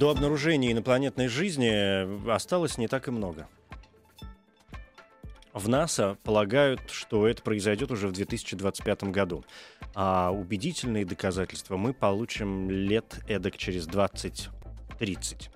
[0.00, 3.46] До обнаружения инопланетной жизни осталось не так и много.
[5.52, 9.44] В NASA полагают, что это произойдет уже в 2025 году.
[9.94, 15.50] А убедительные доказательства мы получим лет эдак через 20-30.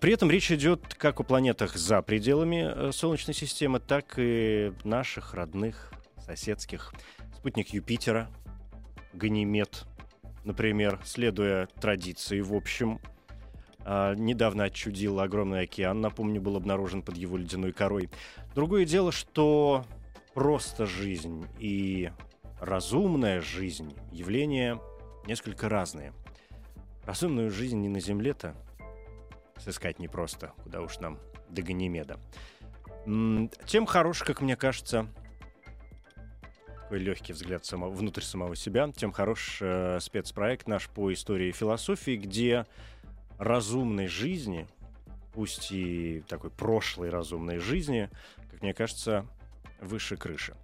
[0.00, 5.34] При этом речь идет как о планетах за пределами э, Солнечной системы, так и наших
[5.34, 5.92] родных,
[6.24, 6.94] соседских.
[7.36, 8.30] Спутник Юпитера,
[9.14, 9.82] Ганимед,
[10.44, 13.00] например, следуя традиции, в общем,
[13.84, 18.10] а, недавно отчудил огромный океан, напомню, был обнаружен под его ледяной корой.
[18.54, 19.84] Другое дело, что
[20.34, 22.10] просто жизнь и
[22.60, 24.80] разумная жизнь— явления
[25.26, 26.12] несколько разные.
[27.04, 28.54] Разумную жизнь не на Земле-то
[29.58, 32.18] сыскать непросто, куда уж нам до Ганимеда.
[33.04, 35.06] Тем хорош, как мне кажется,
[36.90, 42.16] легкий взгляд само, внутрь самого себя, тем хорош э, спецпроект наш по истории и философии,
[42.16, 42.66] где
[43.40, 44.66] разумной жизни,
[45.32, 48.10] пусть и такой прошлой разумной жизни,
[48.50, 49.26] как мне кажется,
[49.80, 50.54] выше крыши.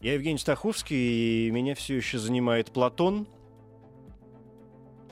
[0.00, 3.28] Я Евгений Стаховский, и меня все еще занимает Платон.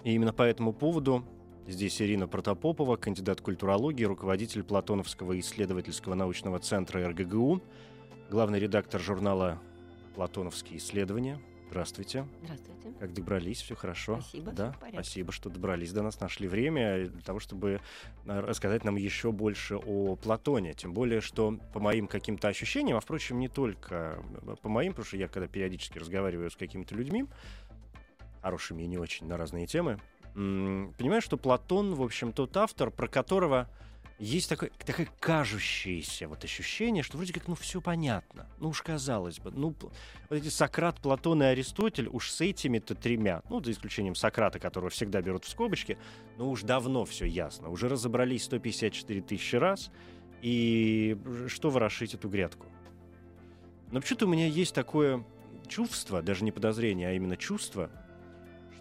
[0.05, 1.25] И именно по этому поводу
[1.69, 7.63] здесь Ирина Протопопова, кандидат культурологии, руководитель Платоновского исследовательского научного центра РГГУ,
[8.31, 9.61] главный редактор журнала
[10.15, 11.39] «Платоновские исследования».
[11.73, 12.27] Здравствуйте.
[12.43, 12.93] Здравствуйте.
[13.01, 13.63] Как добрались?
[13.63, 14.21] Все хорошо?
[14.21, 17.81] Спасибо, Да, спасибо, что добрались до нас, нашли время для того, чтобы
[18.27, 20.75] э, рассказать нам еще больше о Платоне.
[20.75, 25.07] Тем более, что по моим каким-то ощущениям, а впрочем, не только э, по моим, потому
[25.07, 27.25] что я когда периодически разговариваю с какими-то людьми,
[28.43, 29.99] хорошими и не очень на разные темы,
[30.35, 33.67] понимаю, что Платон, в общем, тот автор, про которого
[34.19, 38.47] есть такое, такое кажущееся вот ощущение, что вроде как, ну, все понятно.
[38.61, 39.51] Ну, уж казалось бы.
[39.51, 39.93] Ну, вот
[40.31, 45.21] эти Сократ, Платон и Аристотель уж с этими-то тремя, ну, за исключением Сократа, которого всегда
[45.23, 45.99] берут в скобочки,
[46.39, 47.69] ну, уж давно все ясно.
[47.69, 49.91] Уже разобрались 154 тысячи раз,
[50.41, 51.17] и
[51.49, 52.67] что ворошить эту грядку?
[53.91, 55.25] Но почему-то у меня есть такое
[55.69, 57.91] чувство, даже не подозрение, а именно чувство,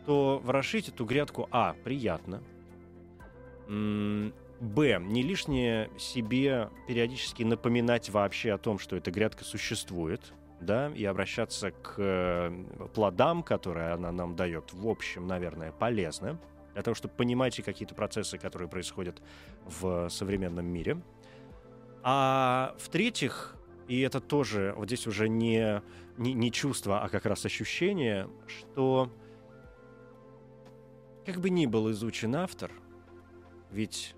[0.04, 2.42] что ворошить эту грядку, а, приятно,
[4.62, 5.00] Б.
[5.02, 11.72] Не лишнее себе периодически напоминать вообще о том, что эта грядка существует, да, и обращаться
[11.72, 16.40] к э, плодам, которые она нам дает, в общем, наверное, полезно
[16.74, 19.20] для того, чтобы понимать и какие-то процессы, которые происходят
[19.66, 21.02] в современном мире.
[22.04, 23.56] А в-третьих,
[23.88, 25.82] и это тоже, вот здесь уже не,
[26.18, 29.12] не, не чувство, а как раз ощущение, что
[31.26, 32.72] как бы ни был изучен автор,
[33.72, 34.16] ведь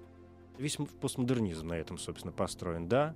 [0.58, 3.16] весь постмодернизм на этом, собственно, построен, да,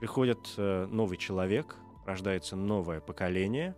[0.00, 3.74] приходит э, новый человек, рождается новое поколение,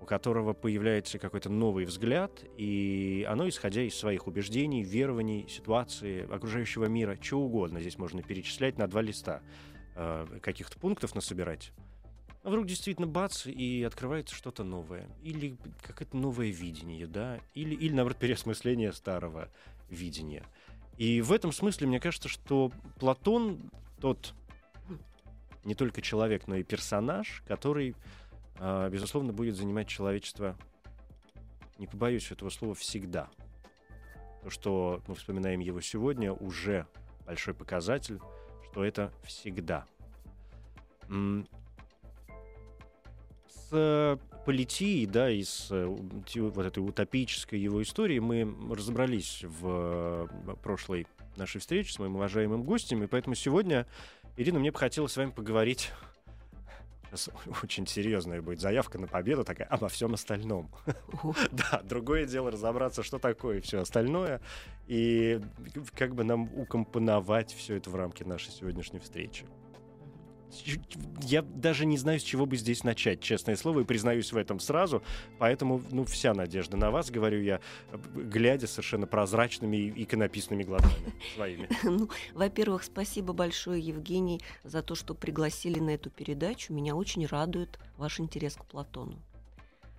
[0.00, 6.84] у которого появляется какой-то новый взгляд, и оно, исходя из своих убеждений, верований, ситуации, окружающего
[6.86, 9.40] мира, чего угодно, здесь можно перечислять на два листа
[9.96, 11.72] э, каких-то пунктов насобирать.
[12.42, 15.08] А вдруг действительно бац, и открывается что-то новое.
[15.22, 17.40] Или какое-то новое видение, да?
[17.54, 19.48] Или, или наоборот, переосмысление старого
[19.88, 20.44] видения.
[20.96, 24.34] И в этом смысле мне кажется, что Платон тот
[25.64, 27.96] не только человек, но и персонаж, который,
[28.58, 30.56] а, безусловно, будет занимать человечество,
[31.78, 33.28] не побоюсь этого слова, всегда.
[34.42, 36.86] То, что мы вспоминаем его сегодня, уже
[37.26, 38.20] большой показатель,
[38.70, 39.86] что это всегда.
[43.48, 50.54] С политией, да, и с э, вот этой утопической его истории мы разобрались в э,
[50.62, 51.06] прошлой
[51.36, 53.86] нашей встрече с моим уважаемым гостем, и поэтому сегодня,
[54.36, 55.90] Ирина, мне бы хотелось с вами поговорить
[57.14, 57.30] Сейчас
[57.62, 60.68] очень серьезная будет заявка на победу такая обо всем остальном.
[61.52, 64.40] Да, другое дело разобраться, что такое все остальное,
[64.88, 65.40] и
[65.94, 69.46] как бы нам укомпоновать все это в рамки нашей сегодняшней встречи.
[71.22, 74.60] Я даже не знаю, с чего бы здесь начать, честное слово, и признаюсь в этом
[74.60, 75.02] сразу.
[75.38, 77.60] Поэтому, ну, вся надежда на вас, говорю я,
[78.14, 81.68] глядя совершенно прозрачными и иконописными глазами своими.
[81.82, 86.72] Ну, во-первых, спасибо большое, Евгений, за то, что пригласили на эту передачу.
[86.72, 89.18] Меня очень радует ваш интерес к Платону.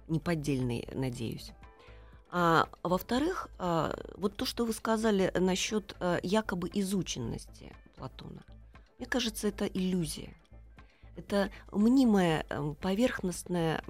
[0.08, 1.52] Неподдельный, надеюсь.
[2.38, 8.44] А во-вторых, а, вот то, что вы сказали насчет а, якобы изученности Платона,
[8.98, 10.34] мне кажется, это иллюзия.
[11.16, 13.82] Это мнимое эм, поверхностное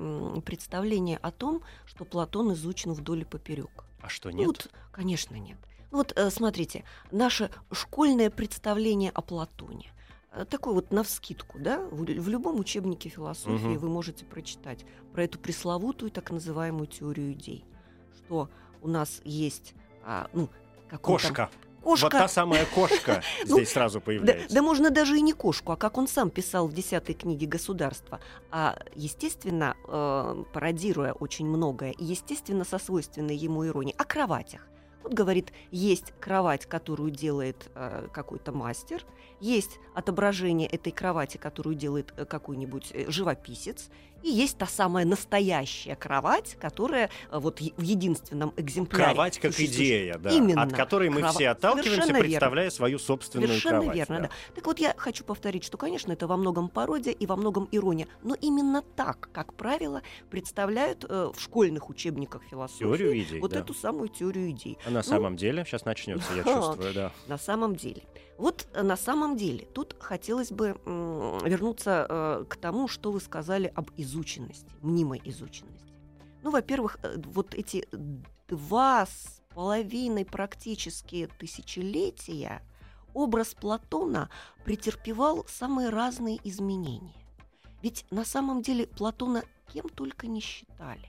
[0.46, 3.84] представление о том, что Платон изучен вдоль и поперек.
[4.02, 4.48] А что Ну нет?
[4.48, 5.58] вот, конечно, нет.
[5.92, 9.92] Ну Вот э, смотрите, наше школьное представление о Платоне.
[10.32, 13.78] э, Такое вот навскидку, да, в, лю- в любом учебнике философии Мгм.
[13.80, 17.66] вы можете прочитать про эту пресловутую так называемую теорию идей,
[18.18, 18.50] что
[18.82, 19.74] у нас есть,
[20.04, 20.50] а, ну,
[20.88, 21.50] как Кошка.
[21.86, 24.54] Кошка, Вот та самая кошка Ну, здесь сразу появляется.
[24.54, 28.20] да можно даже и не кошку, а как он сам писал в десятой книге «Государство».
[28.52, 34.62] А, естественно, э, пародируя очень многое, естественно, со свойственной ему иронией, о кроватях.
[35.04, 39.06] Вот говорит, есть кровать, которую делает э, какой-то мастер,
[39.40, 43.90] есть отображение этой кровати, которую делает э, какой-нибудь э, живописец,
[44.26, 49.14] и есть та самая настоящая кровать, которая э, вот в единственном экземпляре.
[49.14, 49.80] Кровать как существует.
[49.80, 50.64] идея, да, Именно.
[50.64, 52.30] от которой мы Крова- все отталкиваемся, Совершенно верно.
[52.30, 53.96] представляя свою собственную Совершенно кровать.
[53.96, 54.30] верно, да.
[54.56, 58.08] Так вот, я хочу повторить, что, конечно, это во многом пародия и во многом ирония,
[58.24, 60.02] но именно так, как правило,
[60.32, 63.60] представляют э, в школьных учебниках философии Теорию идей, вот да.
[63.60, 64.80] эту самую теорию идей.
[64.88, 67.12] А на самом деле, сейчас начнется, я чувствую, да.
[67.28, 68.02] На самом деле.
[68.38, 73.92] Вот на самом деле тут хотелось бы вернуться э, к тому, что вы сказали об
[73.96, 75.94] изученности, мнимой изученности.
[76.44, 77.88] Ну, во-первых, э, вот эти
[78.48, 82.62] два с половиной практически тысячелетия
[83.14, 84.30] образ Платона
[84.66, 87.16] претерпевал самые разные изменения.
[87.82, 91.08] Ведь на самом деле Платона кем только не считали.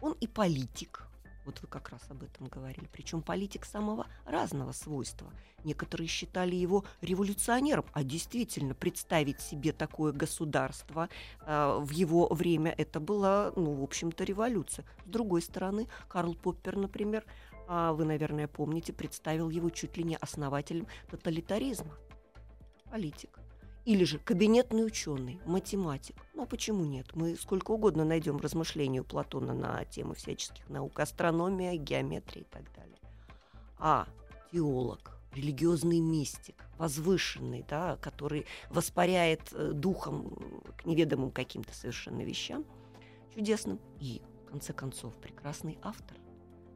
[0.00, 1.08] Он и политик,
[1.44, 2.88] вот вы как раз об этом говорили.
[2.92, 5.32] Причем политик самого разного свойства.
[5.64, 11.08] Некоторые считали его революционером, а действительно представить себе такое государство
[11.40, 14.84] э, в его время это была, ну, в общем-то, революция.
[15.04, 17.24] С другой стороны, Карл Поппер, например,
[17.68, 21.94] а, вы, наверное, помните, представил его чуть ли не основателем тоталитаризма.
[22.90, 23.38] Политик.
[23.84, 26.14] Или же кабинетный ученый, математик.
[26.34, 27.06] Ну, а почему нет?
[27.14, 32.62] Мы сколько угодно найдем размышлений у Платона на темы всяческих наук, астрономия, геометрия и так
[32.76, 32.98] далее.
[33.78, 34.06] А
[34.52, 42.64] теолог, религиозный мистик, возвышенный, да, который воспаряет э, духом к неведомым каким-то совершенно вещам,
[43.34, 43.80] чудесным.
[43.98, 46.16] И, в конце концов, прекрасный автор.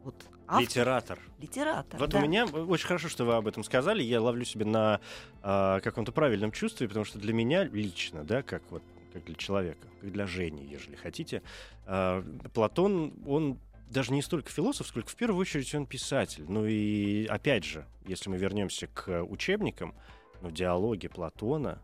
[0.06, 0.14] Вот
[0.46, 1.18] автор, Литератор.
[1.40, 1.98] литератор.
[1.98, 2.18] Вот да.
[2.18, 4.04] у меня очень хорошо, что вы об этом сказали.
[4.04, 5.00] Я ловлю себя на
[5.42, 9.88] а, каком-то правильном чувстве, потому что для меня лично, да, как вот как для человека,
[10.00, 11.42] как для Жени, ежели хотите,
[11.86, 12.22] а,
[12.54, 13.58] Платон, он
[13.90, 16.44] даже не столько философ, сколько в первую очередь он писатель.
[16.46, 19.92] Ну и опять же, если мы вернемся к учебникам,
[20.40, 21.80] ну, диалоги Платона,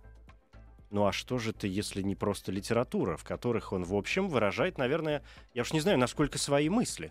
[0.93, 4.79] ну а что же это, если не просто литература, в которых он, в общем, выражает,
[4.79, 5.25] наверное,
[5.55, 7.11] я уж не знаю, насколько свои мысли.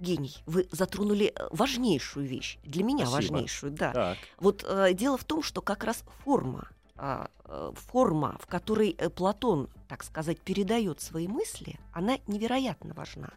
[0.00, 2.58] Евгений, вы затронули э, важнейшую вещь.
[2.64, 3.32] Для меня Спасибо.
[3.34, 3.92] важнейшую, да.
[3.92, 4.18] Так.
[4.38, 9.10] Вот э, дело в том, что как раз форма, а, э, форма, в которой э,
[9.10, 13.30] Платон, так сказать, передает свои мысли, она невероятно важна.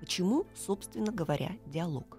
[0.00, 2.18] Почему, собственно говоря, диалог?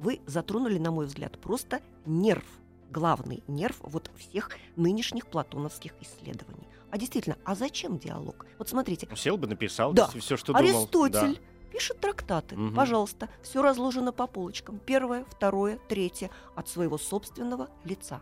[0.00, 2.44] Вы затронули, на мой взгляд, просто нерв,
[2.90, 6.66] главный нерв вот всех нынешних платоновских исследований.
[6.90, 8.46] А действительно, а зачем диалог?
[8.58, 10.08] Вот смотрите, Сел бы, написал Да.
[10.08, 10.64] все, что думал.
[10.64, 11.40] Аристотель
[11.74, 12.56] пишет трактаты.
[12.56, 12.74] Мгм.
[12.74, 14.78] Пожалуйста, все разложено по полочкам.
[14.78, 18.20] Первое, второе, третье от своего собственного лица.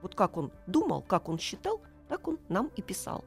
[0.00, 3.24] Вот как он думал, как он считал, так он нам и писал.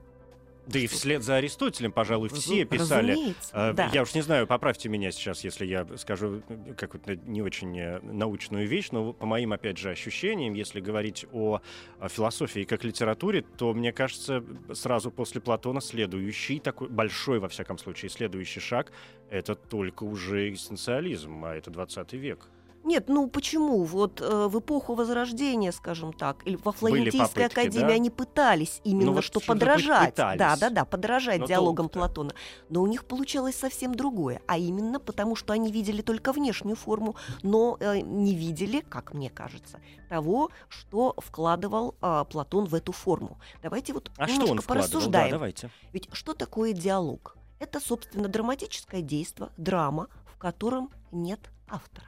[0.67, 3.11] Да и вслед за Аристотелем, пожалуй, все писали.
[3.11, 3.89] Разумеется, А, да.
[3.93, 7.99] Я уж не знаю, поправьте меня сейчас, если я скажу э, какую-то не очень э,
[8.01, 11.61] научную вещь, но по моим, опять же, ощущениям, если говорить о,
[11.99, 14.43] о философии как литературе, то, мне кажется,
[14.73, 18.91] сразу после Платона следующий, такой большой, во всяком случае, следующий шаг—
[19.29, 22.47] это только уже экзистенциализм, а это 20 век.
[22.87, 23.83] Нет, ну почему?
[23.83, 27.93] Вот э, в эпоху Возрождения, скажем так, или во Флорентийской попытки, академии да?
[27.95, 30.11] они пытались именно Ну вот что подражать.
[30.11, 30.39] пытались.
[30.39, 31.99] Да, да, да, подражать Но диалогам толку-то?
[31.99, 32.33] Платона.
[32.69, 34.41] Но у них получалось совсем другое.
[34.47, 39.29] А именно потому, что они видели только внешнюю форму, но э, не видели, как мне
[39.29, 43.37] кажется, того, что вкладывал а, Платон в эту форму.
[43.61, 44.61] Давайте вот А что немножко он вкладывал?
[44.61, 45.31] Да, порассуждаем.
[45.31, 45.69] давайте.
[45.91, 47.35] Ведь что такое диалог?
[47.59, 52.07] Это, собственно, драматическое действие, драма, в котором нет автора.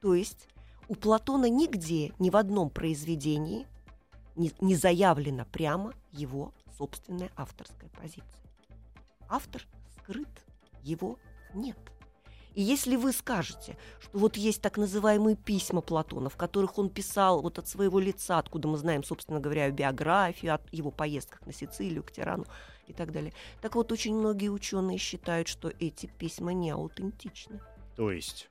[0.00, 0.48] То есть
[0.88, 3.66] у Платона нигде, ни в одном произведении
[4.36, 8.24] не, заявлена прямо его собственная авторская позиция.
[9.28, 10.28] Автор скрыт,
[10.82, 11.18] его
[11.52, 11.76] нет.
[12.54, 17.40] И если вы скажете, что вот есть так называемые письма Платона, в которых он писал
[17.40, 22.02] вот от своего лица, откуда мы знаем, собственно говоря, биографию, от его поездках на Сицилию,
[22.02, 22.46] к Тирану
[22.86, 23.32] и так далее.
[23.60, 27.60] Так вот, очень многие ученые считают, что эти письма не аутентичны.
[27.94, 28.48] То есть,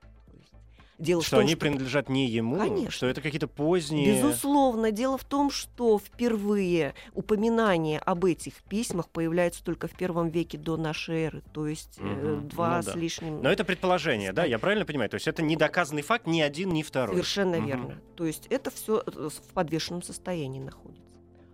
[0.97, 2.89] Дело что в том, они что принадлежат не ему, Конечно.
[2.91, 4.15] что это какие-то поздние...
[4.15, 4.91] Безусловно.
[4.91, 10.75] Дело в том, что впервые упоминание об этих письмах появляется только в первом веке до
[10.75, 12.47] нашей эры, то есть э, Мгм.
[12.49, 12.93] два Ну с да.
[12.95, 13.41] лишним.
[13.43, 14.43] Но это предположение, да?
[14.45, 15.09] Я правильно понимаю?
[15.09, 17.15] То есть это недоказанный факт ни один, ни второй.
[17.15, 17.67] Совершенно Мгм.
[17.67, 18.01] верно.
[18.15, 21.03] То есть это все в подвешенном состоянии находится.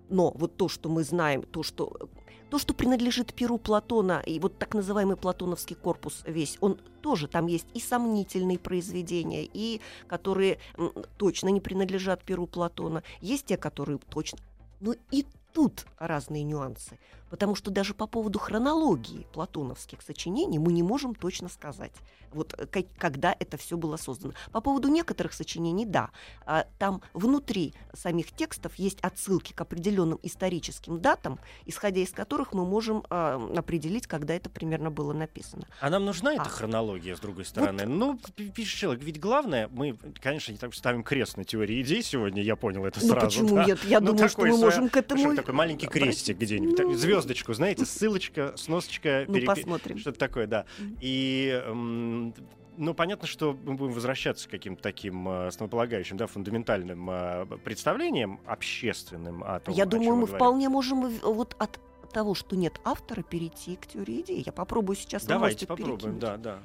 [0.09, 1.97] Но вот то, что мы знаем, то, что
[2.53, 7.48] то, что принадлежит Перу Платона, и вот так называемый платоновский корпус весь, он тоже там
[7.48, 10.60] есть и сомнительные произведения, и которые
[11.17, 14.38] точно не принадлежат Перу Платона, есть те, которые точно.
[14.81, 17.00] Но и тут разные нюансы,
[17.33, 21.91] потому что даже по поводу хронологии платоновских сочинений мы не можем точно сказать,
[22.31, 24.33] вот э, ка- когда это все было создано.
[24.51, 26.11] По поводу некоторых сочинений, да,
[26.45, 32.65] а, там внутри самих текстов есть отсылки к определенным историческим датам, исходя из которых мы
[32.67, 35.65] можем определить, когда это примерно было написано.
[35.81, 36.49] А нам нужна эта А.
[36.49, 37.85] хронология, с другой стороны?
[37.87, 42.03] Ну, пи- пишет человек, ведь главное, мы, конечно, не так ставим крест на теории идей
[42.03, 43.25] сегодня, я понял это ну сразу.
[43.25, 43.65] почему да.
[43.65, 43.83] нет?
[43.85, 45.35] Я Ну, думаю, что мы можем к этому...
[45.35, 49.97] Такой маленький крестик где-нибудь, Ну, звездочку, знаете, ссылочка, сносочка, Ну, перепи- посмотрим.
[49.97, 50.65] что-то такое, да.
[51.01, 52.33] И м,
[52.77, 58.39] ну, понятно, что мы будем возвращаться к каким-то таким э, основополагающим, да, фундаментальным э, представлениям
[58.45, 60.35] общественным о том, Я о думаю, мы говорим.
[60.35, 61.79] вполне можем вот от
[62.11, 64.43] того, что нет автора, перейти к теории идей.
[64.45, 66.19] Я попробую сейчас Давайте попробуем, перекинуть.
[66.19, 66.59] да, да.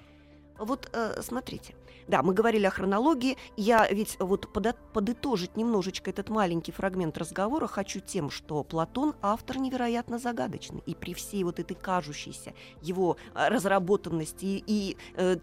[0.58, 1.74] Вот э, смотрите.
[2.08, 3.36] Да, мы говорили о хронологии.
[3.56, 9.58] Я ведь вот подо- подытожить немножечко этот маленький фрагмент разговора хочу тем, что Платон автор
[9.58, 10.82] невероятно загадочный.
[10.86, 15.36] И при всей вот этой кажущейся его э, разработанности и э,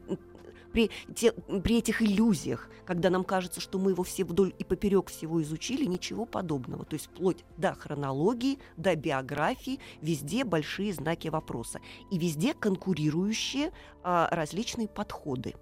[0.75, 5.09] при, те- при этих иллюзиях, когда нам кажется, что мы его все вдоль и поперек
[5.09, 6.83] всего изучили, ничего подобного.
[6.83, 11.79] То есть вплоть до хронологии, до биографии, везде большие знаки вопроса.
[12.11, 13.71] И везде конкурирующие
[14.03, 15.55] а, различные подходы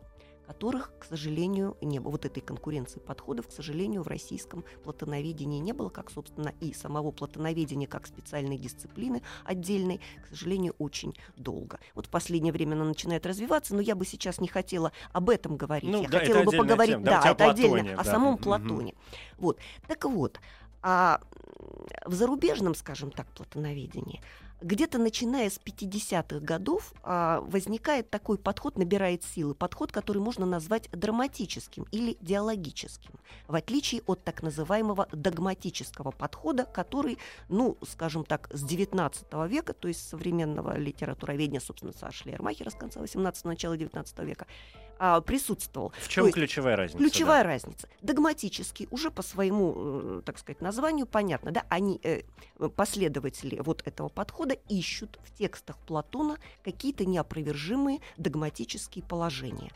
[0.45, 2.11] которых, к сожалению, не было.
[2.11, 7.11] Вот этой конкуренции подходов, к сожалению, в российском платоноведении не было, как, собственно, и самого
[7.11, 11.79] платоноведения как специальной дисциплины отдельной, к сожалению, очень долго.
[11.95, 15.57] Вот в последнее время она начинает развиваться, но я бы сейчас не хотела об этом
[15.57, 15.89] говорить.
[15.89, 17.05] Ну я да, хотела бы поговорить, тема.
[17.05, 18.11] да, о это отдельно, Платоне, о да.
[18.11, 18.43] самом Мгм.
[18.43, 18.95] Платоне.
[19.37, 19.59] Вот.
[19.87, 20.39] Так вот,
[20.81, 21.21] а
[22.05, 24.21] в зарубежном, скажем так, платоноведении
[24.63, 30.89] где-то начиная с 50-х годов а, возникает такой подход, набирает силы, подход, который можно назвать
[30.91, 33.11] драматическим или диалогическим,
[33.47, 37.17] в отличие от так называемого догматического подхода, который,
[37.49, 43.01] ну, скажем так, с 19 века, то есть современного литературоведения, собственно, Саша Шлейермахера с конца
[43.01, 44.47] 18 начала 19 века,
[44.99, 45.91] а, присутствовал.
[45.99, 46.97] В чем есть ключевая разница?
[46.97, 47.49] Ключевая да?
[47.49, 47.89] разница.
[48.01, 52.21] Догматический, уже по своему, э, так сказать, названию понятно, да, они, э,
[52.75, 59.71] последователи вот этого подхода, ищут в текстах Платона какие-то неопровержимые догматические положения.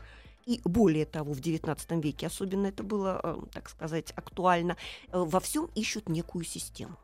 [0.48, 4.78] И более того, в XIX веке особенно это было, э, так сказать, актуально,
[5.12, 6.94] э, во всем ищут некую систему.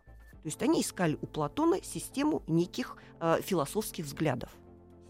[0.45, 4.49] То есть они искали у Платона систему неких э, философских взглядов.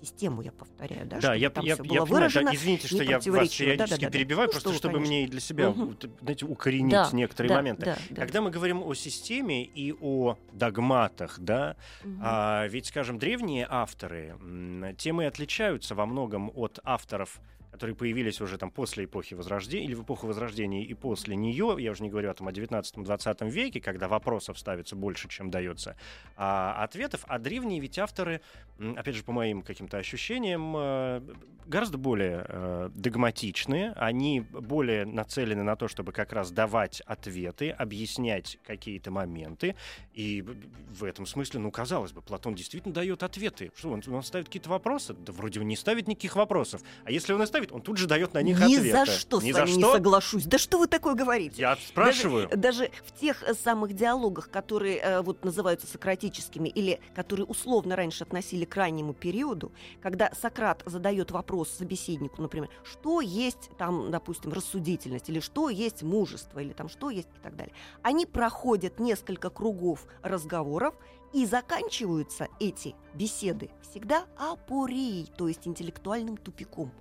[0.04, 2.54] Систему, я повторяю, да, Да, я, там я, всё я было понимаю, да, выражено.
[2.54, 3.22] извините, что я вас
[3.54, 4.10] периодически Да-да-да.
[4.10, 5.14] перебиваю, Ну, просто что чтобы конечно.
[5.14, 7.86] мне и для себя, вот, знаете, укоренить Да, некоторые да, моменты.
[7.86, 8.20] да, да.
[8.22, 12.20] Когда мы говорим о системе и о догматах, да, Мгм.
[12.22, 17.40] а, ведь, скажем, древние авторы, м, тем и отличаются во многом от авторов
[17.74, 21.90] которые появились уже там после эпохи Возрождения, или в эпоху Возрождения и после нее, я
[21.90, 25.96] уже не говорю о, там, о 19-20 веке, когда вопросов ставится больше, чем дается
[26.36, 28.42] а, ответов, а древние ведь авторы,
[28.78, 31.22] опять же, по моим каким-то ощущениям, э,
[31.66, 38.58] гораздо более э, догматичны, они более нацелены на то, чтобы как раз давать ответы, объяснять
[38.64, 39.74] какие-то моменты,
[40.12, 40.44] и
[40.90, 43.72] в этом смысле, ну, казалось бы, Платон действительно дает ответы.
[43.74, 45.14] Что, он, он ставит какие-то вопросы?
[45.14, 46.82] Да вроде он не ставит никаких вопросов.
[47.04, 48.90] А если он и ставит, он тут же дает на них Ни ответы.
[48.92, 49.92] за что Ни с за вами не что?
[49.94, 50.44] соглашусь.
[50.44, 51.60] Да что вы такое говорите?
[51.60, 52.48] Я спрашиваю.
[52.48, 57.96] Даже, даже в тех э, самых диалогах, которые э, вот называются сократическими или которые условно
[57.96, 64.52] раньше относили к раннему периоду, когда Сократ задает вопрос собеседнику, например, что есть там, допустим,
[64.52, 67.74] рассудительность или что есть мужество или там что есть и так далее.
[68.02, 70.94] Они проходят несколько кругов разговоров
[71.32, 76.92] и заканчиваются эти беседы всегда апорией, то есть интеллектуальным тупиком.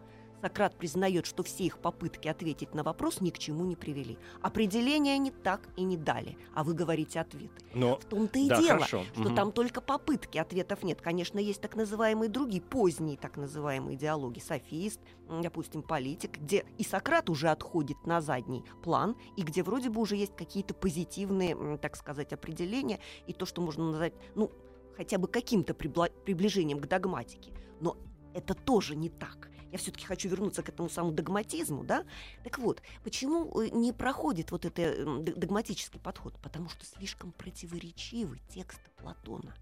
[0.44, 4.18] Сократ признает, что все их попытки ответить на вопрос ни к чему не привели.
[4.42, 7.64] Определения они так и не дали, а вы говорите ответы.
[7.74, 9.06] Но В том-то и да, дело, хорошо.
[9.14, 9.36] что Мгм.
[9.36, 11.00] там только попытки, ответов нет.
[11.02, 14.40] Конечно, есть так называемые другие, поздние так называемые диалоги.
[14.40, 20.02] Софист, допустим, политик, где и Сократ уже отходит на задний план, и где вроде бы
[20.02, 24.52] уже есть какие-то позитивные, так сказать, определения, и то, что можно назвать, ну,
[24.98, 27.54] хотя бы каким-то приближением к догматике.
[27.80, 27.96] Но
[28.34, 29.50] это тоже не так.
[29.74, 32.06] Я все-таки хочу вернуться к этому самому догматизму, да?
[32.44, 36.38] Так вот, почему э, не проходит вот этот догматический подход?
[36.44, 39.56] Потому что слишком противоречивы тексты Платона.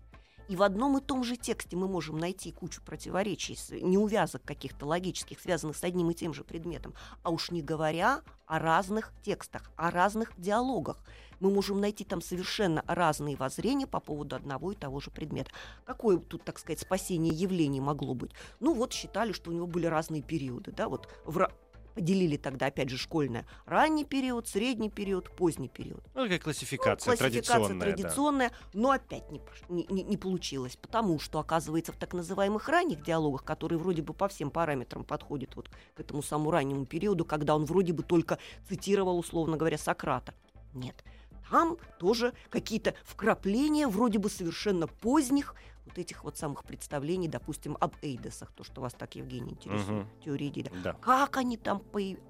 [0.47, 5.39] И в одном и том же тексте мы можем найти кучу противоречий, неувязок каких-то логических,
[5.39, 6.93] связанных с одним и тем же предметом.
[7.23, 10.97] А уж не говоря о разных текстах, о разных диалогах.
[11.39, 15.51] Мы можем найти там совершенно разные воззрения по поводу одного и того же предмета.
[15.85, 18.31] Какое тут, так сказать, спасение явлений могло быть?
[18.59, 20.71] Ну вот считали, что у него были разные периоды.
[20.71, 20.87] Да?
[20.87, 21.49] Вот в,
[21.93, 23.45] Поделили тогда, опять же, школьное.
[23.65, 26.03] Ранний период, средний период, поздний период.
[26.13, 27.93] Ну, такая классификация, ну, классификация традиционная.
[27.93, 28.55] традиционная да.
[28.73, 29.41] Но опять не,
[29.89, 34.27] не, не получилось, потому что, оказывается, в так называемых ранних диалогах, которые вроде бы по
[34.27, 39.19] всем параметрам подходят вот к этому самому раннему периоду, когда он вроде бы только цитировал,
[39.19, 40.33] условно говоря, Сократа.
[40.73, 41.03] Нет,
[41.51, 45.55] там тоже какие-то вкрапления вроде бы совершенно поздних
[45.91, 50.09] вот этих вот самых представлений, допустим, об Эйдесах, то, что вас так, Евгений, интересует, угу.
[50.23, 50.71] теория Дида.
[50.83, 50.93] Да.
[50.93, 51.81] Как они там,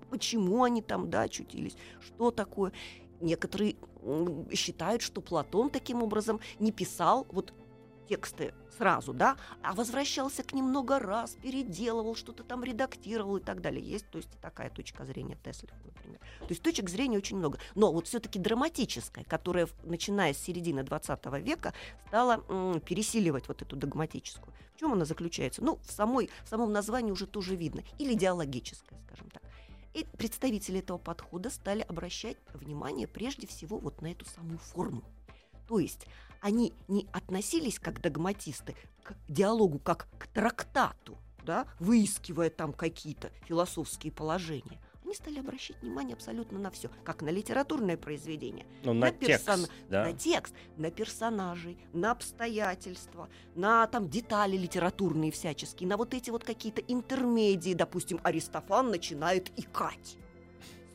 [0.10, 2.72] почему они там, да, очутились, что такое.
[3.20, 3.75] Некоторые
[4.51, 7.53] считают, что Платон таким образом не писал вот
[8.12, 13.62] тексты сразу, да, а возвращался к ним много раз, переделывал, что-то там редактировал и так
[13.62, 13.82] далее.
[13.82, 16.20] Есть, то есть, такая точка зрения Теслера, например.
[16.39, 17.58] То есть точек зрения очень много.
[17.74, 21.74] Но вот все-таки драматическая, которая, начиная с середины 20 века,
[22.08, 22.39] стала
[22.82, 24.53] пересиливать вот эту догматическую.
[24.75, 25.63] В чем она заключается?
[25.63, 27.84] Ну, в, самой, в самом названии уже тоже видно.
[27.98, 29.41] Или идеологическая, скажем так.
[29.94, 35.03] И представители этого подхода стали обращать внимание прежде всего вот на эту самую форму.
[35.68, 36.08] То есть
[36.41, 44.12] они не относились как догматисты к диалогу как к трактату, да, выискивая там какие-то философские
[44.12, 44.81] положения.
[45.03, 49.62] Они стали обращать внимание абсолютно на все, как на литературное произведение, ну, на, на, персон...
[49.62, 50.05] текст, да?
[50.05, 56.43] на текст, на персонажей, на обстоятельства, на там детали литературные всяческие, на вот эти вот
[56.43, 60.17] какие-то интермедии, допустим, Аристофан начинает икать.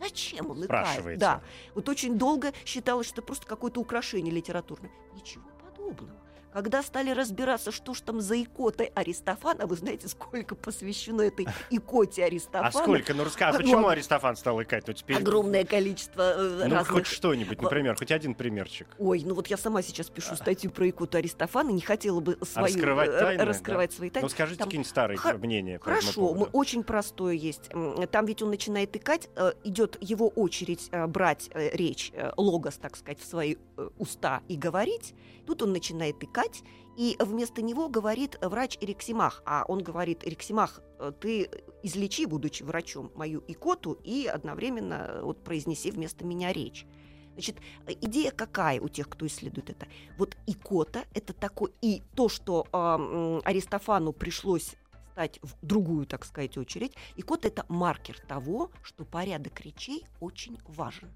[0.00, 1.18] Зачем он икает?
[1.18, 1.42] Да.
[1.74, 4.90] Вот очень долго считалось, что это просто какое-то украшение литературное.
[5.14, 6.25] Ничего подобного.
[6.56, 12.24] Когда стали разбираться, что ж там за икотой Аристофана, вы знаете, сколько посвящено этой икоте
[12.24, 12.68] Аристофана.
[12.68, 13.12] А сколько?
[13.12, 14.84] Ну расскажи, почему ну, Аристофан стал икать?
[14.86, 15.18] Ну, теперь...
[15.18, 16.88] Огромное количество э, ну, разных...
[16.88, 18.86] хоть что-нибудь, например, хоть один примерчик.
[18.98, 20.36] Ой, ну вот я сама сейчас пишу а.
[20.36, 22.68] статью про икоту Аристофана, не хотела бы свою...
[22.68, 23.44] Раскрывать э, тайны?
[23.44, 23.96] Раскрывать да?
[23.96, 24.24] свои тайны.
[24.24, 25.36] Ну скажите какие-нибудь старые Хор...
[25.36, 27.68] мнения Хорошо, мы, очень простое есть.
[28.10, 33.26] Там ведь он начинает икать, э, идет его очередь брать речь, логос, так сказать, в
[33.26, 33.56] свои
[33.98, 35.14] уста и говорить.
[35.46, 36.62] Тут он начинает икать,
[36.96, 39.42] и вместо него говорит врач Эриксимах.
[39.46, 41.48] А он говорит, Эриксимах, э, ты
[41.82, 46.87] излечи, будучи врачом, мою икоту и одновременно э, вот произнеси вместо меня речь.
[47.35, 47.56] Значит,
[47.87, 49.87] идея какая у тех, кто исследует это?
[50.16, 51.72] Вот икота– это такой...
[51.82, 54.74] И то, что э, Аристофану пришлось
[55.12, 61.11] стать в другую, так сказать, очередь, икота– это маркер того, что порядок речей очень важен.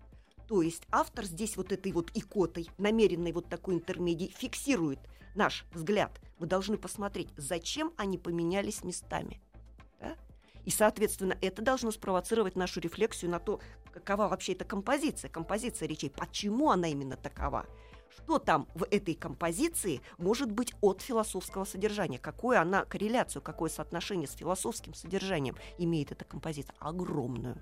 [0.50, 4.98] То есть автор здесь вот этой вот икотой, намеренной вот такой интермедией, фиксирует
[5.36, 6.20] наш взгляд.
[6.40, 9.40] Мы должны посмотреть, зачем они поменялись местами.
[10.00, 10.16] Да?
[10.64, 13.60] И, соответственно, это должно спровоцировать нашу рефлексию на то,
[13.92, 17.66] какова вообще эта композиция, композиция речей, почему она именно такова.
[18.08, 22.18] Что там в этой композиции может быть от философского содержания?
[22.18, 26.74] Какую она корреляцию, какое соотношение с философским содержанием имеет эта композиция?
[26.80, 27.56] Огромную.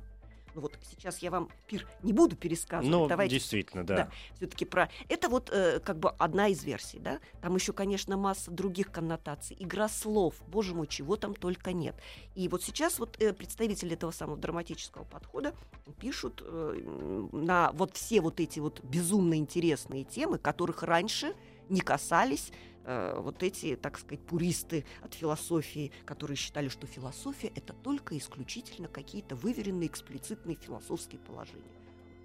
[0.59, 2.91] Ну вот сейчас я вам пир не буду пересказывать.
[2.91, 3.97] Ну, Давайте, действительно, да.
[3.97, 4.91] да Все-таки про...
[5.09, 7.21] Это вот э, как бы одна из версий, да?
[7.41, 9.57] Там еще, конечно, масса других коннотаций.
[9.61, 11.95] Игра слов, боже мой, чего там только нет.
[12.35, 15.55] И вот сейчас вот э, представители этого самого драматического подхода
[16.01, 21.37] пишут э, на вот все вот эти вот безумно интересные темы, которых раньше
[21.69, 22.51] не касались
[22.89, 28.89] э, вот эти, так сказать, пуристы от философии, которые считали, что философия это только исключительно
[28.89, 31.63] какие-то выверенные, эксплицитные философские положения.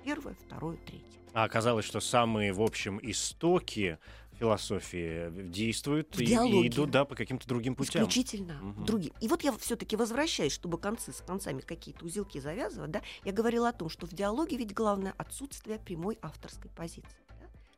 [0.04, 1.20] Первое, второе, третье.
[1.34, 3.98] А оказалось, что самые, в общем, истоки
[4.40, 8.04] философии действуют и, и идут да, по каким-то другим путям.
[8.04, 8.84] Исключительно угу.
[8.84, 9.14] другим.
[9.22, 12.92] И вот я все-таки возвращаюсь, чтобы концы с концами какие-то узелки завязывать.
[12.92, 17.23] Да, я говорила о том, что в диалоге ведь главное отсутствие прямой авторской позиции.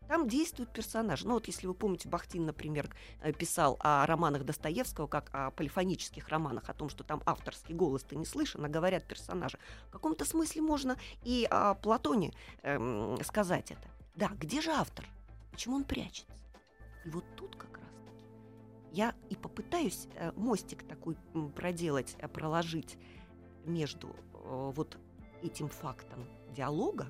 [0.07, 1.27] Там действуют персонажи.
[1.27, 2.89] Ну вот если вы помните, Бахтин, например,
[3.21, 8.15] э, писал о романах Достоевского, как о полифонических романах, о том, что там авторский голос-то
[8.15, 9.57] не слышен, а говорят персонажи.
[9.87, 13.89] В каком-то смысле можно и о Платоне эм, сказать это.
[14.15, 15.07] Да, где же автор?
[15.51, 16.33] Почему он прячется?
[17.03, 18.25] И вот тут как раз-таки
[18.91, 21.17] я и попытаюсь э, мостик такой
[21.55, 22.97] проделать, э, проложить
[23.65, 24.99] между вот
[25.41, 27.07] этим фактом диалога,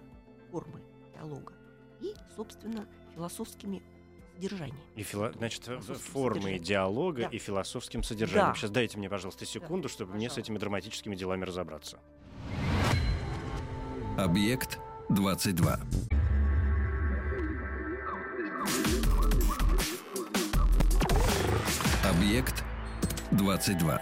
[0.50, 0.82] формы
[1.14, 1.54] диалога,
[2.06, 3.82] и, собственно, философскими
[4.36, 4.78] содержанием.
[4.96, 5.32] И фило...
[5.32, 5.68] Значит,
[6.34, 6.64] содержанием.
[6.64, 7.28] диалога Да.
[7.30, 8.54] и философским содержанием.
[8.54, 8.56] Да.
[8.56, 10.42] Сейчас дайте мне, пожалуйста, секунду, чтобы мне с пожалуйста.
[10.42, 12.00] этими драматическими делами разобраться.
[14.18, 15.80] Объект 22.
[22.04, 22.64] Объект
[23.32, 24.02] 22.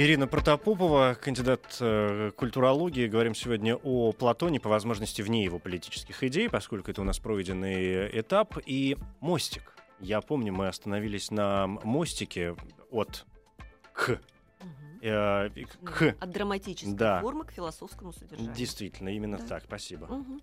[0.00, 3.08] Ирина Протопопова, кандидат э, культурологии.
[3.08, 8.08] Говорим сегодня о Платоне, по возможности вне его политических идей, поскольку это у нас пройденный
[8.20, 8.58] этап.
[8.64, 9.74] И мостик.
[9.98, 12.54] Я помню, мы остановились на мостике
[12.92, 13.26] от
[13.92, 14.20] к.
[15.02, 16.14] Э, Ну, к.
[16.20, 17.20] От драматической Да.
[17.20, 18.54] формы к философскому содержанию.
[18.54, 19.46] Действительно, именно Да.
[19.46, 19.64] так.
[19.64, 20.06] Спасибо.
[20.06, 20.40] Мгм.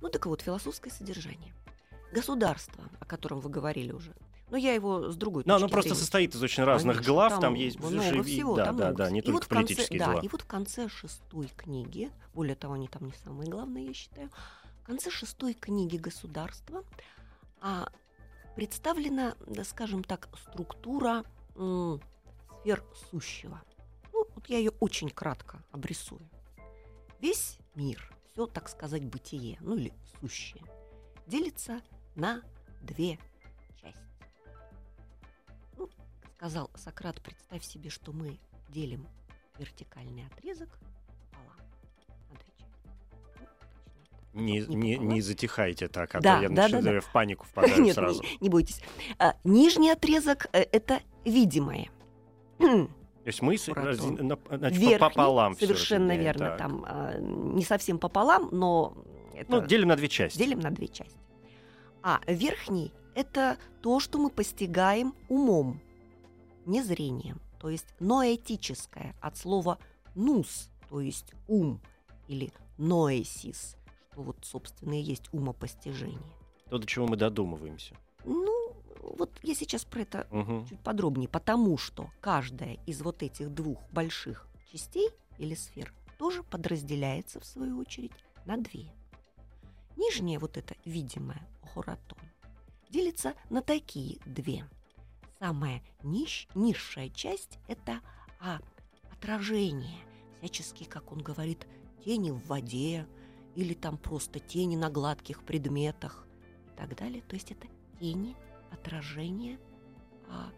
[0.00, 1.54] Ну так вот, философское содержание.
[2.12, 4.12] Государство, о котором вы говорили уже.
[4.50, 6.00] Но я его с другой Ну, оно точки просто зрения.
[6.00, 9.04] состоит из очень разных Конечно, глав, там, есть много всего, да, там да, много да,
[9.04, 9.14] всего.
[9.14, 10.20] не И только вот конце- политические да, дела.
[10.22, 14.30] и вот в конце шестой книги, более того, они там не самые главные, я считаю,
[14.82, 16.82] в конце шестой книги государства
[17.60, 17.88] а,
[18.56, 22.00] представлена, да, скажем так, структура м,
[22.60, 23.60] сфер сущего.
[24.12, 26.28] Ну, вот я ее очень кратко обрисую.
[27.20, 30.64] Весь мир, все, так сказать, бытие, ну или сущее,
[31.26, 31.80] делится
[32.16, 32.42] на
[32.82, 33.18] две
[36.40, 38.38] сказал Сократ, представь себе, что мы
[38.70, 39.06] делим
[39.58, 40.70] вертикальный отрезок
[41.30, 41.58] пополам.
[44.32, 47.00] Ну, Не, не не, не затихайте так, а Да, то я да, начну- да, да.
[47.00, 48.22] в панику впадаю Нет, сразу.
[48.22, 48.80] Не, не бойтесь.
[49.18, 51.90] А, нижний отрезок э, это видимое.
[52.58, 52.88] То
[53.26, 56.46] есть мы на- значит, Верхний, пополам совершенно разделяем, верно.
[56.46, 56.58] так.
[56.58, 58.96] Там а, не совсем пополам, но
[59.34, 60.38] это Ну, делим на две части.
[60.38, 61.18] делим на две части.
[62.02, 65.82] А верхний это то, что мы постигаем умом,
[66.66, 67.40] не зрением.
[67.58, 69.78] То есть ноэтическое от слова
[70.14, 71.80] нус, то есть ум,
[72.28, 73.76] или ноэсис,
[74.12, 76.36] что вот, собственно, и есть умопостижение.
[76.68, 77.96] То, до чего мы додумываемся.
[78.24, 80.66] Ну, вот я сейчас про это Мгм.
[80.66, 87.40] чуть подробнее, потому что каждая из вот этих двух больших частей или сфер тоже подразделяется,
[87.40, 88.12] в свою очередь,
[88.46, 88.92] на две.
[89.96, 92.18] Нижняя вот эта видимая хоратон
[92.90, 94.64] делится на такие две.
[95.40, 98.00] Самая нищ, низшая часть– это
[98.40, 98.60] а,
[99.10, 99.98] отражение,
[100.38, 101.66] всяческие, как он говорит,
[102.04, 103.06] тени в воде
[103.56, 106.26] или там просто тени на гладких предметах
[106.66, 107.22] и так далее.
[107.26, 107.66] То есть это
[107.98, 108.36] тени,
[108.70, 109.58] отражение
[110.28, 110.50] а,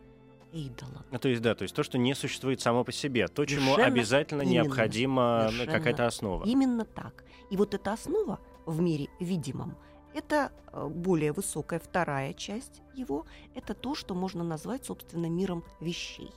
[0.52, 1.06] эйдола.
[1.12, 3.74] Ну, то есть, да, то есть то, что не существует само по себе, то, чему
[3.74, 4.64] Совершенно обязательно именно.
[4.64, 6.44] необходима какая-то основа.
[6.44, 7.24] Именно так.
[7.50, 9.76] И вот эта основа в мире видимом
[10.14, 16.30] это э, более высокая вторая часть его, это то, что можно назвать, собственно, миром вещей.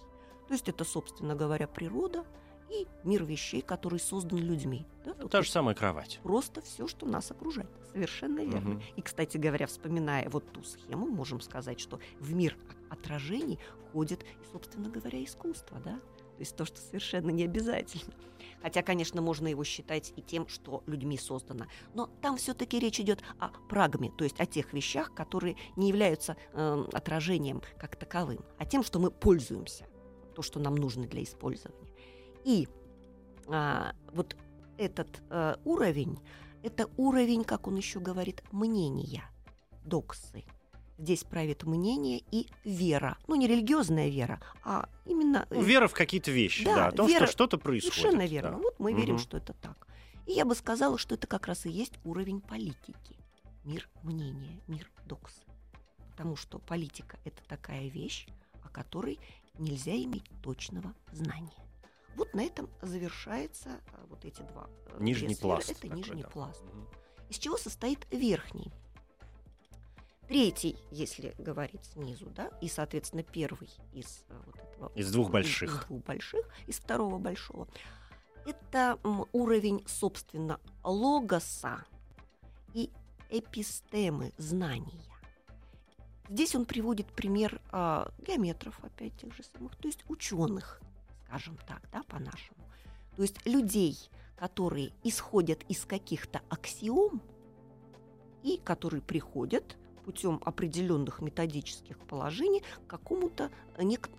[0.47, 2.25] То есть это, собственно говоря, природа
[2.69, 4.85] и мир вещей, который создан людьми.
[5.03, 5.15] Да?
[5.19, 6.19] Ну, Та же самая кровать.
[6.23, 7.69] Просто все, что нас окружает.
[7.91, 8.71] Совершенно верно.
[8.71, 8.81] Мгм.
[8.95, 12.57] И, кстати говоря, вспоминая вот ту схему, можем сказать, что в мир
[12.89, 13.59] отражений
[13.89, 15.99] входит, собственно говоря, искусство, да?
[16.35, 18.13] То есть то, что совершенно не обязательно.
[18.61, 21.65] Хотя, конечно, можно его считать и тем, что людьми создано.
[21.93, 26.35] Но там все-таки речь идет о прагме, то есть о тех вещах, которые не являются
[26.53, 29.85] э, отражением как таковым, а тем, что мы пользуемся,
[30.35, 31.91] то, что нам нужно для использования.
[32.43, 32.67] И
[33.47, 34.35] а, вот
[34.77, 36.19] этот э, уровень,
[36.63, 39.23] это уровень, как он еще говорит, мнения,
[39.83, 40.43] доксы.
[40.97, 43.17] Здесь правит мнение и вера.
[43.27, 45.45] Ну, не религиозная вера, а именно...
[45.49, 47.95] э, Ну, вера в какие-то вещи, Да, да, о том, вера- что что-то происходит.
[47.95, 48.51] Совершенно верно.
[48.51, 48.57] да.
[48.57, 49.23] Вот мы верим, Мгм.
[49.23, 49.87] что это так.
[50.25, 53.17] И я бы сказала, что это как раз и есть уровень политики.
[53.65, 55.41] Мир мнения, мир доксы.
[56.11, 58.27] Потому что политика– это такая вещь,
[58.63, 59.19] о которой
[59.59, 61.51] нельзя иметь точного знания.
[62.15, 64.69] Вот на этом завершается а, вот эти два.
[64.87, 66.29] э, Нижний пласт Это такой, нижний да.
[66.29, 66.63] пласт.
[67.29, 68.71] Из чего состоит верхний?
[70.27, 75.81] Третий, если говорить снизу, да, и, соответственно, первый из э, вот этого Из двух больших.
[75.81, 77.67] Из двух больших, из второго большого.
[78.45, 78.99] Это
[79.33, 81.85] уровень, собственно, логоса
[82.73, 82.89] и
[83.29, 85.03] эпистемы, знания.
[86.29, 90.81] Здесь он приводит пример а, геометров, опять тех же самых, то есть ученых,
[91.25, 92.57] скажем так, да, по-нашему.
[93.15, 93.97] То есть людей,
[94.35, 97.21] которые исходят из каких-то аксиом
[98.43, 103.49] и которые приходят путем определенных методических положений к какому-то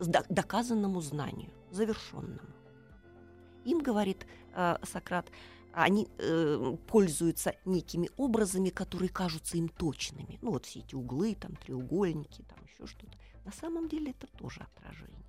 [0.00, 2.50] до- доказанному знанию, завершенному.
[3.64, 5.30] Им, говорит э, Сократ,
[5.72, 10.38] они э, пользуются некими образами, которые кажутся им точными.
[10.42, 13.16] Ну вот все эти углы, там треугольники, там еще что-то.
[13.44, 15.24] На самом деле это тоже отражение.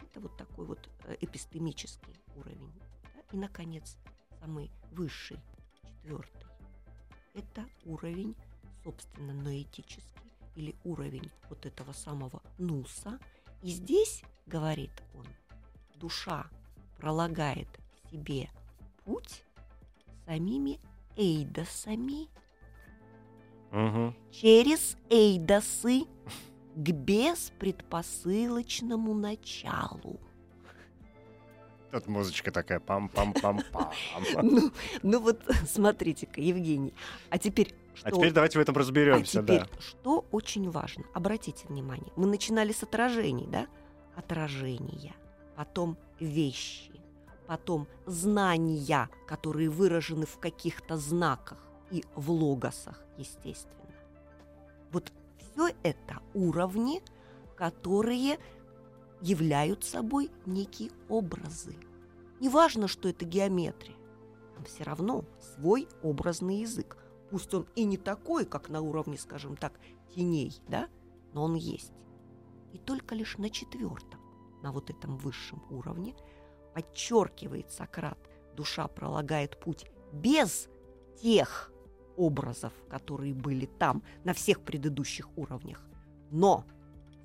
[0.00, 2.72] Это вот такой вот э, эпистемический уровень.
[3.02, 3.20] да.
[3.32, 3.96] И, наконец,
[4.40, 5.38] самый высший,
[5.80, 6.46] четвертый,
[7.34, 8.34] это уровень,
[8.84, 10.12] собственно, ноэтический
[10.56, 13.18] или уровень вот этого самого нуса.
[13.62, 15.26] И здесь, говорит он,
[15.96, 16.46] душа
[16.98, 17.68] пролагает
[18.10, 18.50] себе
[19.04, 19.44] путь
[20.26, 20.78] самими
[21.16, 22.28] эйдосами
[23.70, 24.14] Мгм.
[24.30, 26.02] через эйдосы
[26.74, 30.20] к беспредпосылочному началу.
[31.90, 33.92] Тут музычка такая пам-пам-пам-пам.
[34.42, 36.94] Ну, ну вот смотрите-ка, Евгений.
[37.28, 38.08] А теперь что?
[38.08, 39.68] А теперь давайте в этом А разберемся, теперь, да.
[39.80, 43.66] что очень важно, обратите внимание, мы начинали с отражений, да?
[44.16, 45.14] Отражения,
[45.56, 46.92] потом вещи,
[47.46, 51.58] потом знания, которые выражены в каких-то знаках
[51.90, 53.76] и в логосах, естественно.
[54.90, 57.02] Вот все это уровни,
[57.56, 58.38] которые
[59.20, 61.76] являют собой некие образы.
[62.40, 63.94] Неважно, что это геометрия,
[64.56, 65.24] там все равно
[65.54, 66.96] свой образный язык.
[67.32, 69.80] Пусть он и не такой, как на уровне, скажем так,
[70.14, 70.90] теней, да,
[71.32, 71.94] но он есть.
[72.74, 74.20] И только лишь на четвертом,
[74.62, 76.14] на вот этом высшем уровне,
[76.74, 78.18] подчеркивает Сократ,
[78.54, 80.68] душа пролагает путь без
[81.22, 81.72] тех
[82.18, 85.88] образов, которые были там на всех предыдущих уровнях,
[86.30, 86.66] но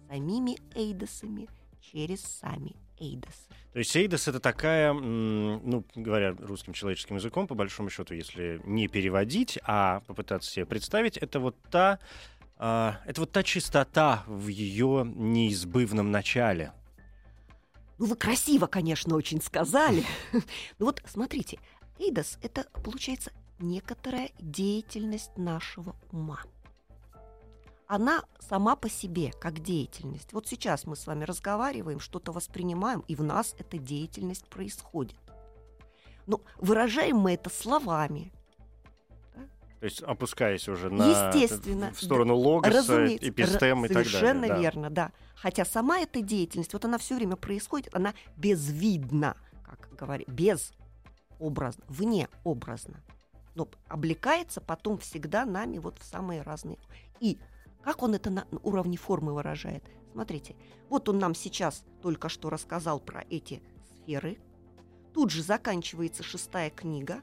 [0.08, 1.50] самими эйдосами
[1.82, 3.48] через сами эйдосы.
[3.74, 8.88] То есть Эйдос это такая, ну, говоря русским человеческим языком, по большому счету, если не
[8.88, 12.00] переводить, а попытаться себе представить, это вот та,
[12.58, 16.74] а, это вот та чистота в ее неизбывном начале.
[18.00, 20.04] Ну, вы красиво, конечно, очень сказали.
[20.80, 21.60] Ну вот, смотрите,
[22.00, 26.40] эйдос— это, получается, некоторая деятельность нашего ума.
[27.88, 30.34] Она сама по себе, как деятельность.
[30.34, 35.16] Вот сейчас мы с вами разговариваем, что-то воспринимаем, и в нас эта деятельность происходит.
[36.26, 38.34] Но выражаем мы это словами.
[39.80, 41.94] То есть опускаясь уже на Естественно.
[41.94, 44.12] в сторону логоса, эпистем и так далее.
[44.12, 44.60] Совершенно да.
[44.60, 45.12] верно, да.
[45.36, 49.88] Хотя сама эта деятельность, вот она все время происходит, она безвидна, как
[50.28, 53.04] безобразно, вне образно.
[53.54, 56.80] Но облекается потом всегда нами вот в самые разные.
[57.20, 57.38] И
[57.84, 59.84] как он это на уровне формы выражает?
[60.12, 60.56] Смотрите,
[60.90, 63.62] вот он нам сейчас только что рассказал про эти
[64.04, 64.38] сферы.
[65.14, 67.22] Тут же заканчивается шестая книга,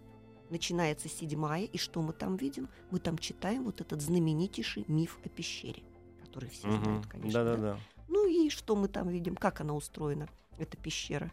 [0.51, 2.69] начинается седьмая, и что мы там видим?
[2.91, 5.83] Мы там читаем вот этот знаменитейший миф о пещере,
[6.23, 6.85] который все Мгм.
[6.85, 7.45] знают, конечно.
[7.45, 7.57] да?
[7.57, 7.79] Да-да-да.
[8.09, 9.35] Ну и что мы там видим?
[9.37, 11.33] Как она устроена, эта пещера?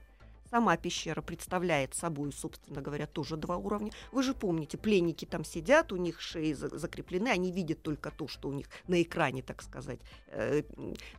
[0.51, 3.89] Сама пещера представляет собой, собственно говоря, тоже два уровня.
[4.11, 8.27] Вы же помните, пленники там сидят, у них шеи за- закреплены, они видят только то,
[8.27, 10.63] что у них на экране, так сказать, э,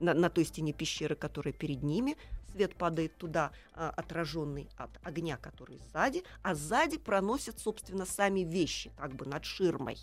[0.01, 2.19] на, на той стене пещеры, которая перед ними.
[2.53, 8.93] Свет падает туда, а, отраженный от огня, который сзади, а сзади проносят, собственно, сами вещи,
[8.99, 9.97] как бы над ширмой.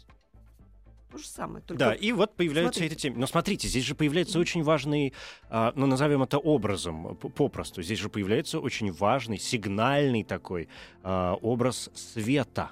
[1.11, 2.95] То же самое, только Да, и вот появляются смотрите.
[2.95, 3.17] эти темы.
[3.17, 5.13] Но смотрите, здесь же появляется очень важный,
[5.49, 7.81] а, ну, назовем это образом, попросту.
[7.81, 10.69] Здесь же появляется очень важный, сигнальный такой
[11.03, 12.71] а, образ света.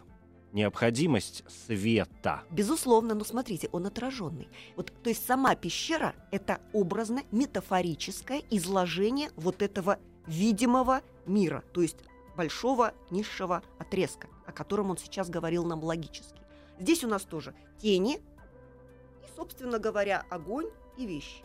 [0.54, 2.44] Необходимость света.
[2.50, 4.48] Безусловно, но смотрите, он отраженный.
[4.76, 11.98] Вот, то есть сама пещера– это образно-метафорическое изложение вот этого видимого мира, то есть
[12.36, 16.37] большого низшего отрезка, о котором он сейчас говорил нам логически.
[16.80, 18.18] Здесь у нас тоже тени
[19.24, 21.44] и, собственно говоря, огонь и вещи.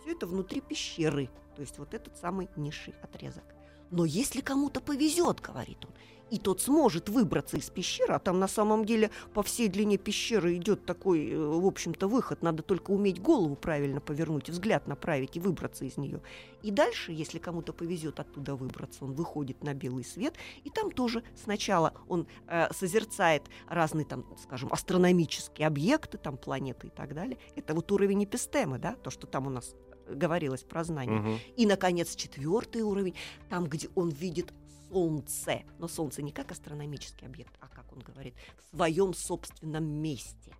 [0.00, 3.44] Все это внутри пещеры, то есть вот этот самый низший отрезок.
[3.90, 5.92] Но если кому-то повезет, говорит он,
[6.30, 10.56] и тот сможет выбраться из пещеры, а там на самом деле по всей длине пещеры
[10.56, 15.40] идет такой, э, в общем-то, выход, надо только уметь голову правильно повернуть, взгляд направить и
[15.40, 16.20] выбраться из нее.
[16.62, 20.34] И дальше, если кому-то повезет оттуда выбраться, он выходит на белый свет,
[20.64, 26.90] и там тоже сначала он э, созерцает разные там, скажем, астрономические объекты, там планеты и
[26.90, 27.38] так далее.
[27.54, 29.74] Это вот уровень эпистемы, да, то, что там у нас
[30.06, 31.20] э, говорилось про знание.
[31.20, 31.38] Мгм.
[31.56, 33.14] И, наконец, четвертый уровень,
[33.48, 34.52] там, где он видит
[34.90, 35.62] Солнце.
[35.78, 40.52] Но Солнце не как астрономический объект, а, как он говорит, в своем собственном месте.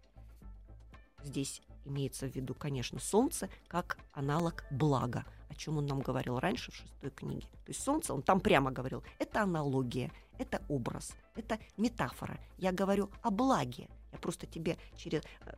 [1.23, 6.71] Здесь имеется в виду, конечно, Солнце как аналог блага, о чем он нам говорил раньше
[6.71, 7.47] в шестой книге.
[7.65, 12.39] То есть Солнце, он там прямо говорил, это аналогия, это образ, это метафора.
[12.59, 13.89] Я говорю о благе.
[14.13, 15.53] Я просто тебе через э,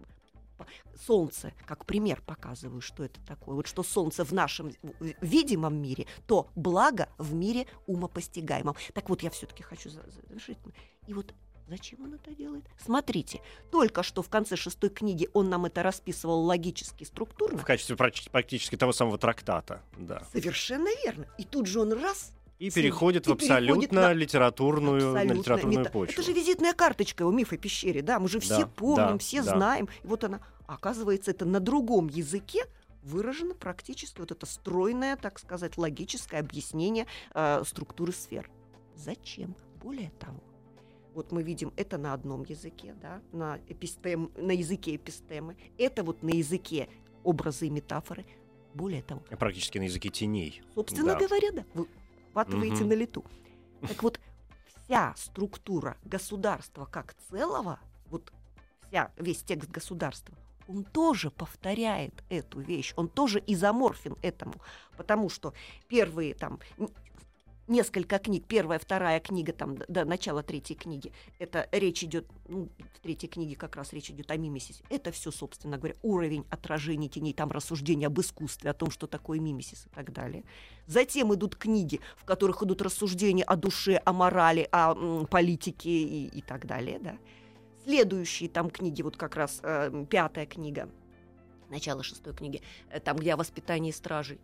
[1.07, 3.55] солнце как пример показываю, что это такое.
[3.57, 8.75] Вот что солнце в нашем в- видимом мире, то благо в мире умопостигаемом.
[8.95, 10.59] Так вот, я все-таки хочу за- завершить.
[11.07, 11.35] И вот
[11.71, 12.65] Зачем он это делает?
[12.83, 17.59] Смотрите, только что в конце шестой книги он нам это расписывал логически, структурно.
[17.59, 20.23] В качестве практически того самого трактата, да.
[20.33, 21.27] Совершенно верно.
[21.37, 25.39] И тут же он раз И переходит в И переходит абсолютно на- литературную, на абсолютно
[25.41, 26.13] литературную мета- почву.
[26.15, 29.43] Это же визитная карточка у мифа пещере, да, мы же все Да, помним, да, все
[29.43, 29.57] да.
[29.57, 29.91] знаем.
[30.03, 32.65] И вот она, оказывается, это на другом языке
[33.03, 38.51] выражено практически вот это стройное, так сказать, логическое объяснение э, структуры сфер.
[38.95, 39.57] Зачем?
[39.83, 40.43] Более того,
[41.15, 46.23] вот мы видим это на одном языке, да, на, эпистем, на языке эпистемы, это вот
[46.23, 46.89] на языке
[47.25, 48.27] образы и метафоры.
[48.75, 49.23] Более того...
[49.39, 50.63] Практически на языке теней.
[50.75, 51.27] Собственно да.
[51.27, 51.89] говоря, да, вы
[52.33, 52.91] хватываете угу.
[52.91, 53.25] на лету.
[53.81, 54.21] Так вот,
[54.85, 58.33] вся структура государства как целого, вот
[58.89, 60.37] вся, весь текст государства,
[60.69, 64.55] он тоже повторяет эту вещь, он тоже изоморфен этому,
[64.97, 65.55] потому что
[65.89, 66.61] первые там
[67.67, 73.01] несколько книг, первая, вторая книга, там, до начала третьей книги, это речь идет, ну, в
[73.01, 74.83] третьей книге как раз речь идет о мимесисе.
[74.89, 79.39] Это все, собственно говоря, уровень отражения теней, там рассуждения об искусстве, о том, что такое
[79.39, 80.45] мимесис и так далее.
[80.87, 86.27] Затем идут книги, в которых идут рассуждения о душе, о морали, о м, политике и,
[86.27, 87.19] и так далее, да.
[87.89, 90.91] Следующие там книги, вот как раз э, пятая книга,
[91.71, 94.39] начало шестой книги, э, там, где о воспитании стражей,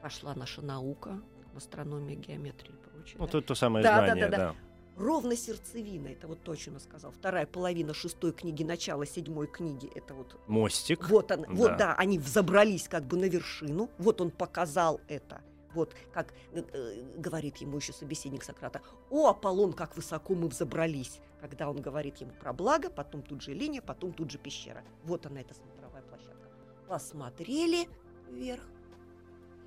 [0.00, 1.20] пошла наша наука,
[1.54, 3.16] астрономия, геометрия и прочее.
[3.18, 3.38] Вот да?
[3.38, 4.30] это то самое да, знание, да.
[4.30, 4.52] да, да.
[4.52, 4.56] да.
[4.96, 7.10] Ровно сердцевина, это вот то, что сказал.
[7.10, 10.34] Вторая половина шестой книги, начало седьмой книги, это вот...
[10.46, 11.06] Мостик.
[11.10, 11.48] Вот, он, да.
[11.50, 15.42] вот да, они взобрались как бы на вершину, вот он показал это.
[15.74, 21.20] Вот как э, э, говорит ему еще собеседник Сократа, «О, Аполлон, как высоко мы взобрались!»
[21.44, 24.82] Когда он говорит ему про благо, потом тут же линия, потом тут же пещера.
[25.02, 26.48] Вот она, эта смотровая площадка.
[26.88, 27.86] Посмотрели
[28.30, 28.62] вверх,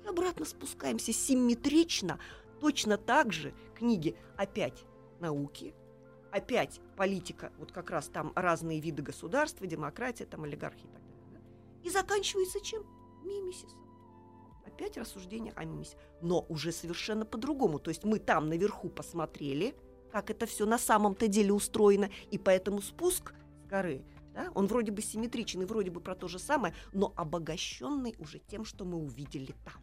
[0.04, 2.18] обратно спускаемся симметрично,
[2.60, 4.84] точно так же книги опять
[5.20, 5.72] науки,
[6.32, 11.22] опять политика, вот как раз там разные виды государства, демократия, там олигархия и так далее.
[11.32, 11.88] Да?
[11.88, 12.82] И заканчивается чем?
[13.22, 13.76] Мимисис.
[14.66, 15.96] Опять рассуждение о мимисе.
[16.22, 17.78] Но уже совершенно по-другому.
[17.78, 19.76] То есть мы там наверху посмотрели,
[20.12, 24.02] как это все на самом-то деле устроено, и поэтому спуск с горы
[24.38, 28.64] да, он вроде бы симметричный, вроде бы про то же самое, но обогащенный уже тем,
[28.64, 29.82] что мы увидели там.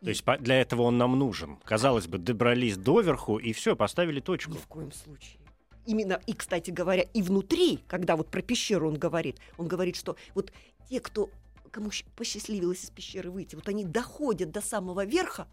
[0.00, 1.56] То есть для этого он нам нужен.
[1.64, 4.52] Казалось бы, добрались доверху и все, поставили точку.
[4.52, 5.40] Ни в коем случае.
[5.86, 10.16] Именно, и, кстати говоря, и внутри, когда вот про пещеру он говорит, он говорит, что
[10.34, 10.52] вот
[10.88, 11.30] те, кто,
[11.72, 15.48] кому посчастливилось из пещеры выйти, вот они доходят до самого верха,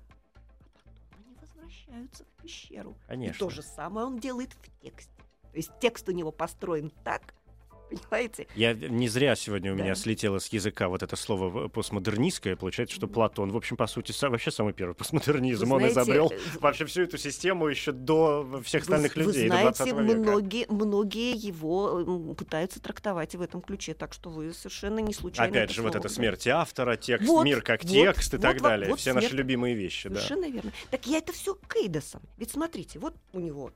[1.88, 2.98] они возвращаются в пещеру.
[3.08, 3.36] Конечно.
[3.36, 5.12] И то же самое он делает в тексте.
[5.52, 7.34] То есть текст у него построен так,
[7.98, 8.48] понимаете?
[8.56, 9.84] Я не зря сегодня у да.
[9.84, 12.56] меня слетело с языка вот это слово постмодернистское.
[12.56, 15.66] Получается, что Платон, в общем, по сути, сам, вообще самый первый постмодернизм.
[15.66, 19.44] Вы Он знаете, изобрел э, вообще всю эту систему еще до всех остальных вы, людей.
[19.44, 25.00] Вы знаете, до многие, многие его пытаются трактовать в этом ключе, так что вы совершенно
[25.00, 25.52] не случайно.
[25.52, 28.54] Опять же, вот эта смерть автора, текст, вот, мир как вот, текст и вот, так
[28.56, 28.90] вот, далее.
[28.90, 29.26] Вот, все смерть.
[29.26, 30.04] наши любимые вещи.
[30.04, 30.50] Совершенно да.
[30.50, 30.72] верно.
[30.92, 32.22] Так я это все к Эйдосам.
[32.38, 33.72] Ведь смотрите, вот у него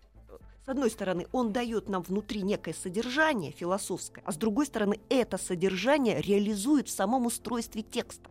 [0.67, 5.37] с одной стороны, он дает нам внутри некое содержание философское, а с другой стороны, это
[5.37, 8.29] содержание реализует в самом устройстве текста.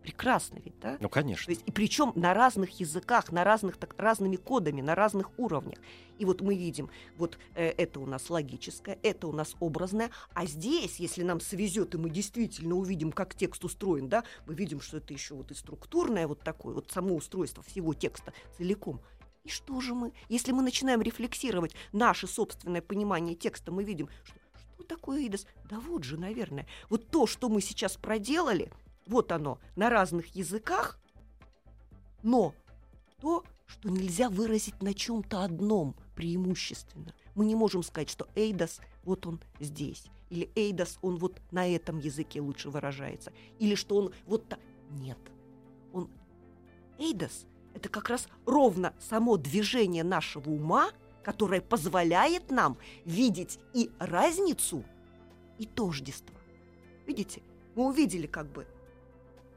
[0.00, 0.96] Прекрасно ведь, да?
[1.00, 1.46] Ну, конечно.
[1.46, 5.80] То есть, и причем на разных языках, на разных, так, разными кодами, на разных уровнях.
[6.20, 10.46] И вот мы видим, вот э, это у нас логическое, это у нас образное, а
[10.46, 14.98] здесь, если нам свезет, и мы действительно увидим, как текст устроен, да, мы видим, что
[14.98, 19.00] это еще вот и структурное вот такое, вот само устройство всего текста целиком.
[19.44, 24.38] И что же мы, если мы начинаем рефлексировать наше собственное понимание текста, мы видим, что,
[24.74, 25.46] что такое Идос?
[25.68, 28.70] Да вот же, наверное, вот то, что мы сейчас проделали,
[29.06, 30.98] вот оно, на разных языках,
[32.22, 32.54] но
[33.20, 37.14] то, что нельзя выразить на чем-то одном преимущественно.
[37.34, 41.98] Мы не можем сказать, что Эйдос, вот он здесь, или Эйдос, он вот на этом
[41.98, 44.60] языке лучше выражается, или что он вот так.
[44.90, 45.18] Нет,
[45.92, 46.10] он
[46.98, 50.90] Эйдос это как раз ровно само движение нашего ума,
[51.22, 54.84] которое позволяет нам видеть и разницу,
[55.58, 56.34] и тождество.
[57.06, 57.42] Видите,
[57.74, 58.66] мы увидели как бы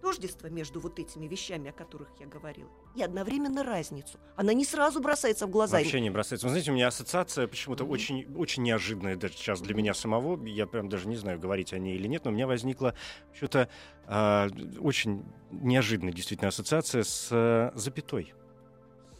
[0.03, 4.19] тождество между вот этими вещами, о которых я говорила, и одновременно разницу.
[4.35, 5.77] Она не сразу бросается в глаза.
[5.77, 6.45] Вообще не бросается.
[6.45, 7.89] Вы знаете, у меня ассоциация почему-то mm-hmm.
[7.89, 10.43] очень, очень неожиданная даже сейчас для меня самого.
[10.45, 12.95] Я прям даже не знаю, говорить о ней или нет, но у меня возникла
[13.33, 13.69] что-то
[14.07, 14.49] э,
[14.79, 18.33] очень неожиданная действительно ассоциация с э, запятой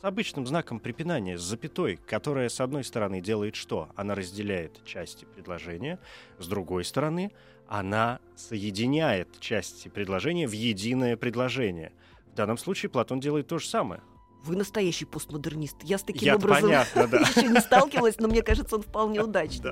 [0.04, 3.88] с обычным знаком препинания, с запятой, которая, с одной стороны, делает что?
[3.96, 5.98] Она разделяет части предложения,
[6.40, 7.32] с другой стороны,
[7.70, 11.94] она соединяет части предложения в единое предложение.
[12.34, 14.02] В данном случае Платон делает то же самое.
[14.44, 15.78] Вы настоящий постмодернист.
[15.84, 17.20] Я с таким Я образом понятно, да.
[17.38, 19.72] еще не сталкивалась, но мне кажется, он вполне удачный.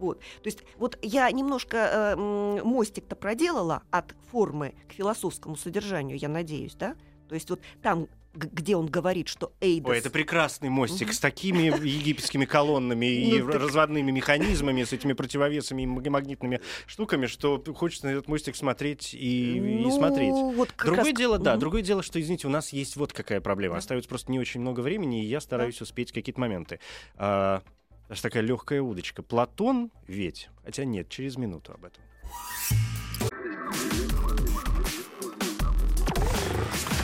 [0.00, 0.18] Вот.
[0.18, 6.74] То есть вот я немножко э, мостик-то проделала от формы к философскому содержанию, я надеюсь,
[6.74, 6.96] да?
[7.28, 9.90] То есть вот там где он говорит, что Эйдос...
[9.90, 15.12] Ой, это прекрасный мостик с такими египетскими колоннами и Ну, так- разводными механизмами, с этими
[15.12, 20.32] противовесами и магнитными штуками, что хочется на этот мостик смотреть и, и Ну, смотреть.
[20.32, 23.40] вот как Другое раз- дело, да, другое дело, что, извините, у нас есть вот какая
[23.40, 23.76] проблема.
[23.76, 26.80] Остается просто не очень много времени, и я стараюсь успеть какие-то моменты.
[27.16, 27.62] А,
[28.08, 29.22] Даже такая легкая удочка.
[29.22, 32.02] Платон ведь, хотя нет, через минуту об этом.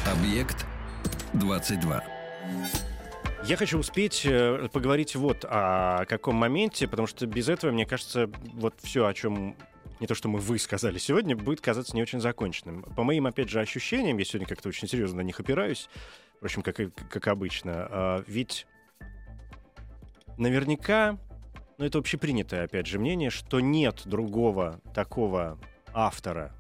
[0.06, 0.66] Объект
[1.34, 2.04] 22.
[3.44, 8.30] Я хочу успеть э, поговорить вот о каком моменте, потому что без этого, мне кажется,
[8.54, 9.56] вот все, о чем
[9.98, 12.82] не то, что мы вы сказали сегодня, будет казаться не очень законченным.
[12.82, 15.88] По моим, опять же, ощущениям, я сегодня как-то очень серьезно на них опираюсь,
[16.36, 16.76] впрочем, как,
[17.08, 18.66] как обычно, а, ведь
[20.38, 21.18] наверняка,
[21.78, 25.58] ну это общепринятое, опять же, мнение, что нет другого такого
[25.92, 26.52] автора,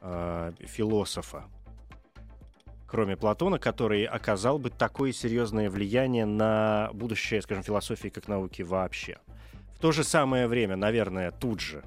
[0.00, 1.44] а, философа,
[2.94, 9.18] кроме Платона, который оказал бы такое серьезное влияние на будущее, скажем, философии как науки вообще.
[9.74, 11.82] В то же самое время, наверное, тут же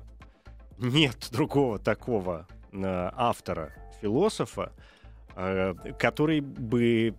[0.77, 4.73] нет другого такого э, автора, философа,
[5.99, 7.13] который бы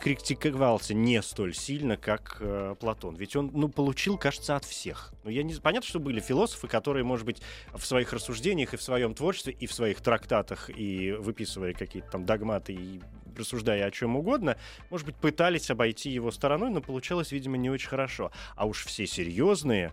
[0.00, 3.16] критиковался не столь сильно, как э, Платон.
[3.16, 5.12] Ведь он, ну, получил, кажется, от всех.
[5.24, 5.54] Ну, я не...
[5.54, 7.42] Понятно, что были философы, которые, может быть,
[7.74, 12.24] в своих рассуждениях и в своем творчестве, и в своих трактатах, и выписывая какие-то там
[12.24, 13.00] догматы, и
[13.36, 14.56] рассуждая о чем угодно,
[14.90, 18.30] может быть, пытались обойти его стороной, но получалось, видимо, не очень хорошо.
[18.54, 19.92] А уж все серьезные,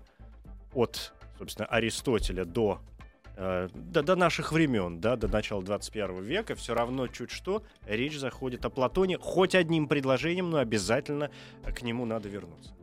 [0.73, 2.79] от, собственно, Аристотеля до
[3.35, 8.17] э, до, до наших времен, да, до начала 21 века, все равно чуть что речь
[8.17, 11.31] заходит о Платоне, хоть одним предложением, но обязательно
[11.63, 12.73] к нему надо вернуться.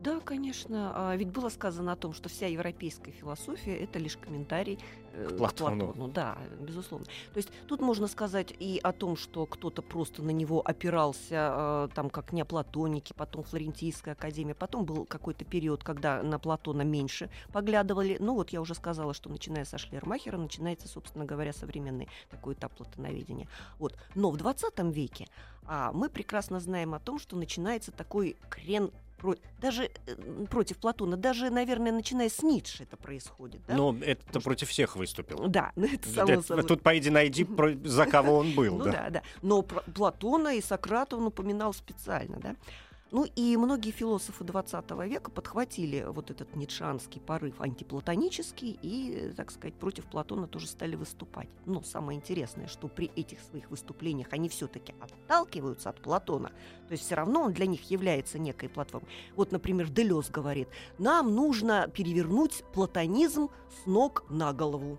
[0.00, 0.92] Да, конечно.
[0.94, 4.78] А Ведь было сказано о том, что вся европейская философия это лишь комментарий
[5.12, 6.08] э, к Платону.
[6.08, 7.06] Да, безусловно.
[7.06, 11.88] То есть тут можно сказать и о том, что кто-то просто на него опирался, э,
[11.94, 18.18] там как неоплатоники, потом Флорентийская академия, потом был какой-то период, когда на Платона меньше поглядывали.
[18.20, 22.72] Ну вот я уже сказала, что начиная со Шлермахера начинается, собственно говоря, современный такой этап
[22.74, 23.48] платоноведения.
[23.78, 23.96] Вот.
[24.14, 25.26] Но в 20 веке
[25.66, 31.16] а, мы прекрасно знаем о том, что начинается такой крен про- даже э, против Платона,
[31.16, 33.60] даже, наверное, начиная с Ницше это происходит.
[33.66, 35.48] Да, Но это против всех выступил.
[35.48, 36.64] да ну, это само Это- собой.
[36.64, 37.46] Тут пойди найди,
[37.84, 38.78] за кого он был.
[38.78, 38.92] Ну да.
[38.92, 39.22] да, да.
[39.42, 42.56] Но Платона и Сократа он упоминал специально, да.
[43.10, 49.74] Ну и многие философы 20 века подхватили вот этот ницшанский порыв антиплатонический и, так сказать,
[49.74, 51.48] против Платона тоже стали выступать.
[51.64, 56.50] Но самое интересное, что при этих своих выступлениях они все-таки отталкиваются от Платона.
[56.88, 59.08] То есть все равно он для них является некой платформой.
[59.36, 63.48] Вот, например, Делес говорит, нам нужно перевернуть платонизм
[63.82, 64.98] с ног на голову.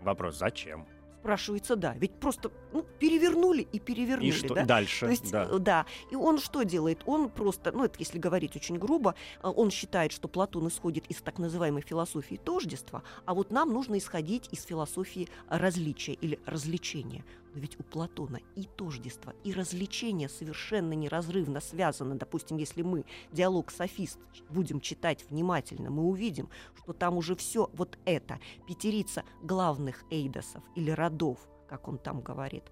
[0.00, 0.86] Вопрос, зачем?
[1.22, 1.94] Спрашивается, да.
[1.98, 4.28] Ведь просто ну, перевернули и перевернули.
[4.28, 4.64] И что да?
[4.64, 5.06] дальше?
[5.06, 5.48] То есть, да.
[5.48, 5.86] э, да.
[6.10, 7.02] И он что делает?
[7.06, 11.18] Он просто, ну, это если говорить очень грубо, э, он считает, что Платон исходит из
[11.18, 17.24] так называемой философии тождества, а вот нам нужно исходить из философии различия или развлечения.
[17.54, 22.14] Но ведь у Платона и тождество, и развлечение совершенно неразрывно связаны.
[22.14, 27.98] Допустим, если мы диалог софист будем читать внимательно, мы увидим, что там уже все вот
[28.04, 31.38] это, пятерица главных эйдосов или родов,
[31.68, 32.64] как он там говорит,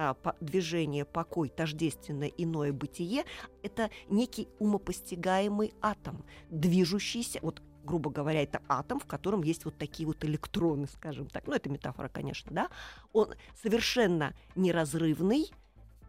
[0.00, 3.24] а, движение, покой, тождественное иное бытие,
[3.64, 10.06] это некий умопостигаемый атом, движущийся, вот грубо говоря, это атом, в котором есть вот такие
[10.06, 11.46] вот электроны, скажем так.
[11.46, 12.68] Ну, это метафора, конечно, да.
[13.12, 15.50] Он совершенно неразрывный,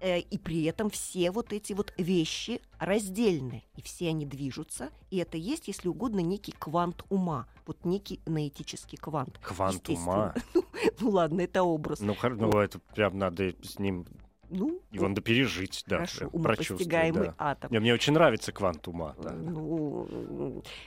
[0.02, 5.18] э, и при этом все вот эти вот вещи раздельны, и все они движутся, и
[5.18, 9.40] это есть, если угодно, некий квант ума, вот некий наэтический квант.
[9.40, 10.36] Квант ума.
[11.02, 12.00] Ну ладно, это образ.
[12.00, 14.06] Ну, ну, это прям надо с ним,
[14.50, 17.36] Ну, его надо пережить, да, хорошо, прочувствовать, умопостигаемый да.
[17.38, 17.72] атом.
[17.72, 19.16] Не, Мне очень нравится квант ума.
[19.22, 19.32] да.
[19.32, 20.08] Ну,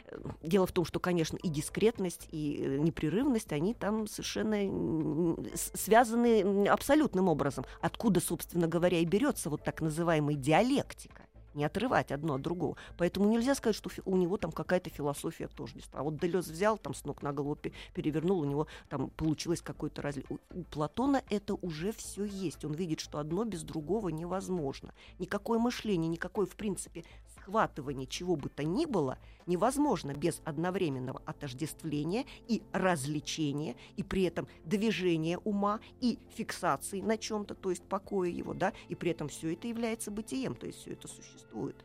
[0.07, 6.67] э, дело в том, что, конечно, и дискретность, и э, непрерывность, они там совершенно связаны
[6.67, 7.65] абсолютным образом.
[7.81, 11.23] Откуда, собственно говоря, и берется вот так называемая диалектика.
[11.55, 12.77] Не отрывать одно от другого.
[12.97, 16.01] Поэтому нельзя сказать, что у него там какая-то философия тождества.
[16.01, 19.61] А вот Делез взял, там с ног на голову пе- перевернул, у него там получилось
[19.61, 20.39] какое-то различие.
[20.55, 22.65] У, у Платона это уже все есть.
[22.65, 24.95] Он видит, что одно без другого невозможно.
[25.19, 27.05] Никакое мышление, никакое, в принципе,
[27.43, 34.47] схватывание чего бы то ни было невозможно без одновременного отождествления и развлечения, и при этом
[34.64, 39.53] движения ума и фиксации на чем-то, то есть покоя его, да, и при этом все
[39.53, 41.76] это является бытием, то есть все это существует.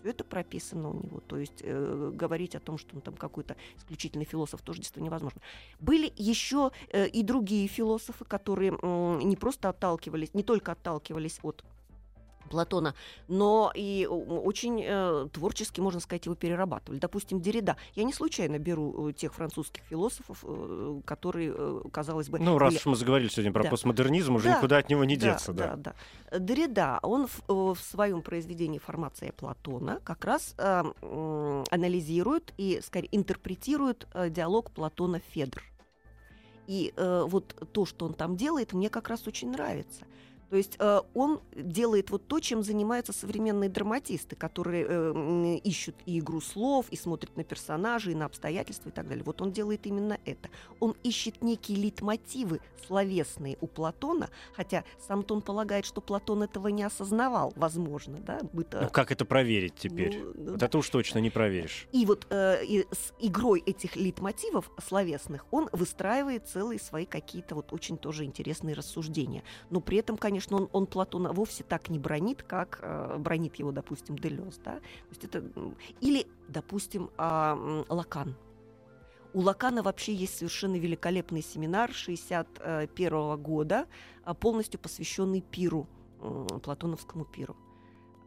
[0.00, 1.20] Все это прописано у него.
[1.20, 5.42] То есть э, говорить о том, что он там какой-то исключительный философ тождества невозможно.
[5.78, 11.64] Были еще э, и другие философы, которые м, не просто отталкивались, не только отталкивались от
[12.50, 12.94] Платона,
[13.28, 16.98] но и очень э, творчески, можно сказать, его перерабатывали.
[16.98, 17.76] Допустим, Деррида.
[17.94, 22.38] Я не случайно беру э, тех французских философов, э, которые, э, казалось бы...
[22.40, 23.70] Ну, раз уж мы заговорили сегодня про да.
[23.70, 24.58] постмодернизм, уже да.
[24.58, 25.52] никуда от него не да, деться.
[25.52, 25.94] Да, да,
[26.30, 26.38] да.
[26.38, 32.80] Деррида, он в, э, в своем произведении «Формация Платона» как раз э, э, анализирует и,
[32.82, 35.62] скорее, интерпретирует э, диалог Платона-Федр.
[36.66, 40.04] И э, вот то, что он там делает, мне как раз очень нравится–
[40.50, 46.18] то есть э, он делает вот то, чем занимаются современные драматисты, которые э, ищут и
[46.18, 49.22] игру слов, и смотрят на персонажей, и на обстоятельства и так далее.
[49.22, 50.48] Вот он делает именно это.
[50.80, 56.82] Он ищет некие литмотивы словесные у Платона, хотя сам-то он полагает, что Платон этого не
[56.82, 58.40] осознавал, возможно, да?
[58.52, 58.80] Быто...
[58.82, 60.18] Ну как это проверить теперь?
[60.18, 60.66] Ну, ну, вот да.
[60.66, 61.86] это уж точно не проверишь.
[61.92, 67.72] И вот э, и с игрой этих литмотивов словесных он выстраивает целые свои какие-то вот
[67.72, 69.44] очень тоже интересные рассуждения.
[69.70, 73.56] Но при этом, конечно, конечно, он, он Платона вовсе так не бронит, как э, бронит
[73.56, 74.76] его, допустим, Делез, да?
[74.76, 75.44] То есть это...
[76.00, 78.36] Или, допустим, э, Лакан.
[79.32, 83.86] У Лакана вообще есть совершенно великолепный семинар 61 года,
[84.24, 85.86] а, полностью посвященный пиру,
[86.64, 87.56] платоновскому пиру.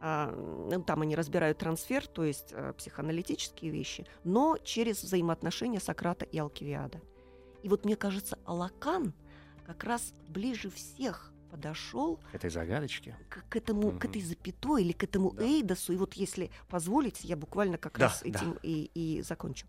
[0.00, 6.24] А, ну, там они разбирают трансфер, то есть э, психоаналитические вещи, но через взаимоотношения Сократа
[6.24, 7.02] и Алкивиада.
[7.62, 9.12] И вот мне кажется, Алакан
[9.66, 13.98] как раз ближе всех подошел к этой загадочке, к, к этому, угу.
[14.00, 15.44] к этой запятой или к этому да.
[15.44, 15.92] эйдосу.
[15.92, 18.28] И вот если позволите, я буквально как да, раз да.
[18.28, 19.68] этим и, и закончу.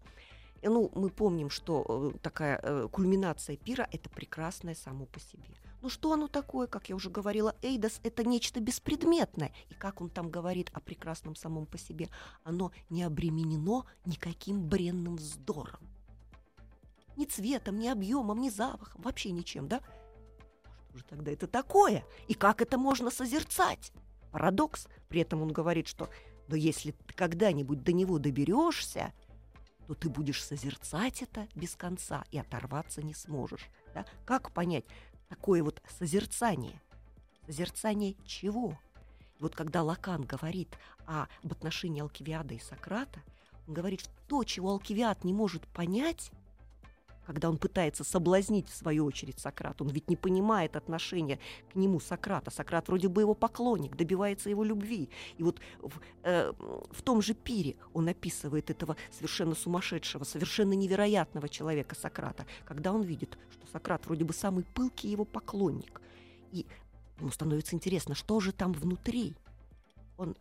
[0.64, 5.46] Ну, мы помним, что э, такая э, кульминация пира это прекрасное само по себе.
[5.84, 9.54] Ну что оно такое, как я уже говорила, Эйдос это нечто беспредметное.
[9.70, 12.10] И как он там говорит о прекрасном самом по себе,
[12.44, 15.82] оно не обременено никаким бренным вздором.
[17.16, 19.82] Ни цветом, ни объемом, ни запахом, вообще ничем, да?
[20.98, 22.06] Же тогда это такое?
[22.28, 23.92] И как это можно созерцать?
[24.32, 24.88] Парадокс.
[25.08, 26.10] При этом он говорит, что
[26.48, 29.14] но если ты когда-нибудь до него доберешься,
[29.88, 33.68] то ты будешь созерцать это без конца и оторваться не сможешь.
[33.94, 34.06] Да?
[34.26, 34.86] Как понять
[35.30, 36.82] такое вот созерцание?
[37.46, 38.78] Созерцание чего?
[39.40, 40.70] И вот когда Лакан говорит
[41.06, 43.22] о, об отношении Алкивиада и Сократа,
[43.68, 46.32] он говорит, что то, чего Алкивиад не может понять,
[47.26, 49.84] когда он пытается соблазнить, в свою очередь, Сократа.
[49.84, 51.40] Он ведь не понимает отношения
[51.72, 52.52] к нему Сократа.
[52.52, 55.10] Сократ вроде бы его поклонник, добивается его любви.
[55.38, 56.54] И вот в, э,
[56.92, 63.02] в том же пире он описывает этого совершенно сумасшедшего, совершенно невероятного человека Сократа, когда он
[63.04, 66.02] видит, что Сократ вроде бы самый пылкий его поклонник.
[66.52, 66.66] И
[67.20, 69.36] ему становится интересно, что же там внутри.
[70.18, 70.36] Он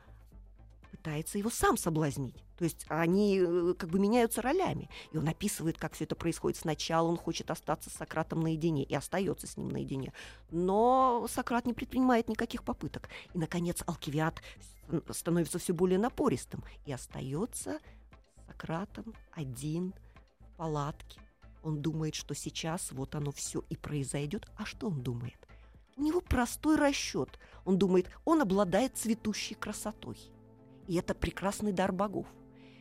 [0.94, 2.44] пытается его сам соблазнить.
[2.56, 4.88] То есть они э, как бы меняются ролями.
[5.10, 6.56] И он описывает, как все это происходит.
[6.56, 10.12] Сначала он хочет остаться с Сократом наедине и остается с ним наедине.
[10.52, 13.08] Но Сократ не предпринимает никаких попыток.
[13.34, 14.40] И, наконец, Алкивиад
[15.10, 19.92] становится все более напористым и остается с Сократом один
[20.38, 21.20] в палатке.
[21.64, 24.46] Он думает, что сейчас вот оно все и произойдет.
[24.56, 25.48] А что он думает?
[25.96, 27.38] У него простой расчет.
[27.64, 30.18] Он думает, он обладает цветущей красотой.
[30.86, 32.26] И это прекрасный дар богов.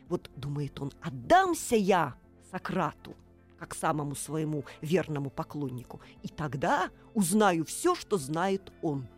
[0.08, 2.16] Вот думает он, отдамся я
[2.50, 3.14] Сократу,
[3.58, 9.08] как самому своему верному поклоннику, и тогда узнаю все, что знает он.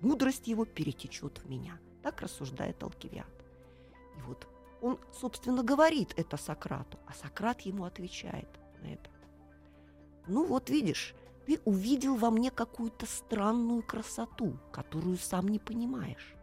[0.00, 1.78] Мудрость его перетечет в меня.
[2.02, 3.26] Так рассуждает Алкивиад.
[4.16, 4.46] И вот
[4.80, 8.48] он, собственно, говорит это Сократу, а Сократ ему отвечает
[8.82, 9.10] на это.
[10.28, 11.14] Ну вот видишь,
[11.46, 16.37] ты увидел во мне какую-то странную красоту, которую сам не понимаешь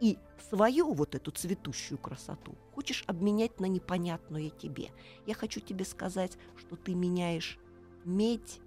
[0.00, 4.90] и свою вот эту цветущую красоту хочешь обменять на непонятное тебе.
[5.26, 7.58] Я хочу тебе сказать, что ты меняешь
[8.04, 8.60] медь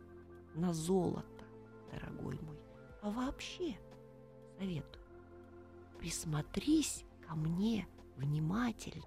[0.55, 1.43] на золото,
[1.91, 2.59] дорогой мой.
[3.01, 3.77] А вообще,
[4.59, 5.03] советую,
[5.99, 9.03] присмотрись ко мне внимательней,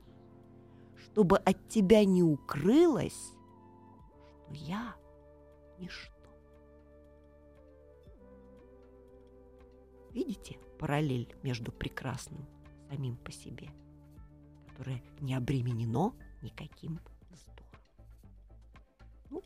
[0.96, 3.32] чтобы от тебя не укрылось,
[4.46, 4.96] что я
[5.78, 6.12] ничто.
[10.12, 10.58] Видите?
[10.78, 12.46] Параллель между прекрасным
[12.90, 13.68] самим по себе,
[14.68, 17.00] которое не обременено никаким
[17.30, 17.66] вздором.
[19.30, 19.42] Ну,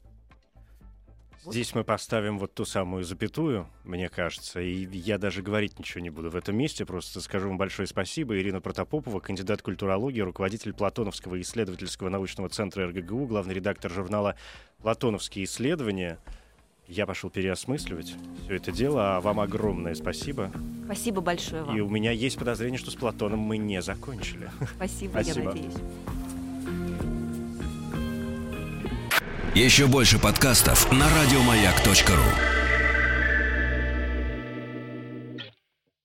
[1.53, 6.11] Здесь мы поставим вот ту самую запятую, мне кажется, и я даже говорить ничего не
[6.11, 8.39] буду в этом месте, просто скажу вам большое спасибо.
[8.39, 14.37] Ирина Протопопова, кандидат культурологии, руководитель Платоновского исследовательского научного центра РГГУ, главный редактор журнала
[14.79, 16.19] «Платоновские исследования».
[16.91, 20.51] Я пошел переосмысливать все это дело, а вам огромное спасибо.
[20.87, 21.77] Спасибо большое вам.
[21.77, 24.51] И у меня есть подозрение, что с Платоном мы не закончили.
[24.75, 25.39] Спасибо, Спасибо.
[25.39, 25.75] я надеюсь.
[29.55, 32.60] Еще больше подкастов на радиомаяк.ру